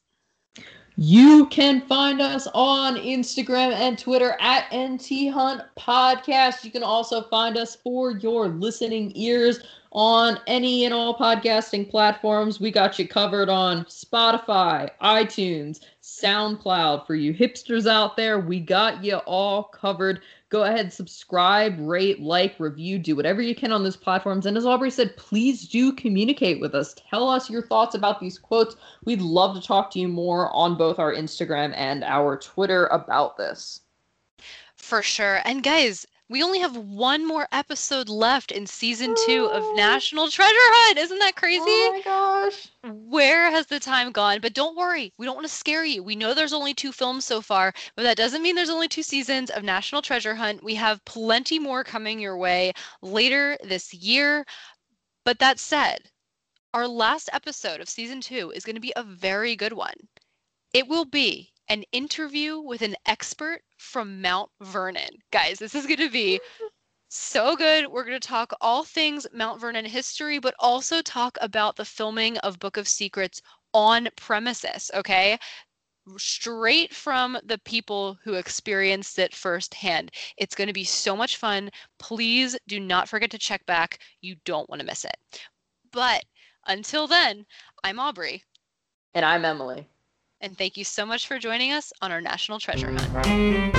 [0.98, 6.64] You can find us on Instagram and Twitter at NT Hunt Podcast.
[6.64, 9.60] You can also find us for your listening ears
[9.92, 12.60] on any and all podcasting platforms.
[12.60, 15.80] We got you covered on Spotify, iTunes,
[16.22, 17.06] SoundCloud.
[17.06, 20.20] For you hipsters out there, we got you all covered.
[20.48, 24.46] Go ahead, subscribe, rate, like, review, do whatever you can on those platforms.
[24.46, 26.94] And as Aubrey said, please do communicate with us.
[27.10, 28.76] Tell us your thoughts about these quotes.
[29.04, 33.36] We'd love to talk to you more on both our Instagram and our Twitter about
[33.36, 33.80] this.
[34.76, 35.40] For sure.
[35.44, 39.74] And guys, we only have one more episode left in season two of oh.
[39.76, 40.98] National Treasure Hunt.
[40.98, 41.60] Isn't that oh crazy?
[41.64, 42.68] Oh my gosh.
[42.82, 44.40] Where has the time gone?
[44.40, 46.02] But don't worry, we don't want to scare you.
[46.02, 49.04] We know there's only two films so far, but that doesn't mean there's only two
[49.04, 50.64] seasons of National Treasure Hunt.
[50.64, 52.72] We have plenty more coming your way
[53.02, 54.44] later this year.
[55.24, 56.10] But that said,
[56.74, 59.94] our last episode of season two is going to be a very good one.
[60.72, 65.10] It will be an interview with an expert from Mount Vernon.
[65.32, 66.40] Guys, this is going to be
[67.08, 67.86] so good.
[67.86, 72.38] We're going to talk all things Mount Vernon history, but also talk about the filming
[72.38, 73.40] of Book of Secrets
[73.72, 75.38] on premises, okay?
[76.16, 80.10] Straight from the people who experienced it firsthand.
[80.36, 81.70] It's going to be so much fun.
[81.98, 83.98] Please do not forget to check back.
[84.20, 85.16] You don't want to miss it.
[85.92, 86.24] But
[86.66, 87.46] until then,
[87.84, 88.42] I'm Aubrey.
[89.14, 89.86] And I'm Emily
[90.46, 93.74] and thank you so much for joining us on our National Treasure Hunt.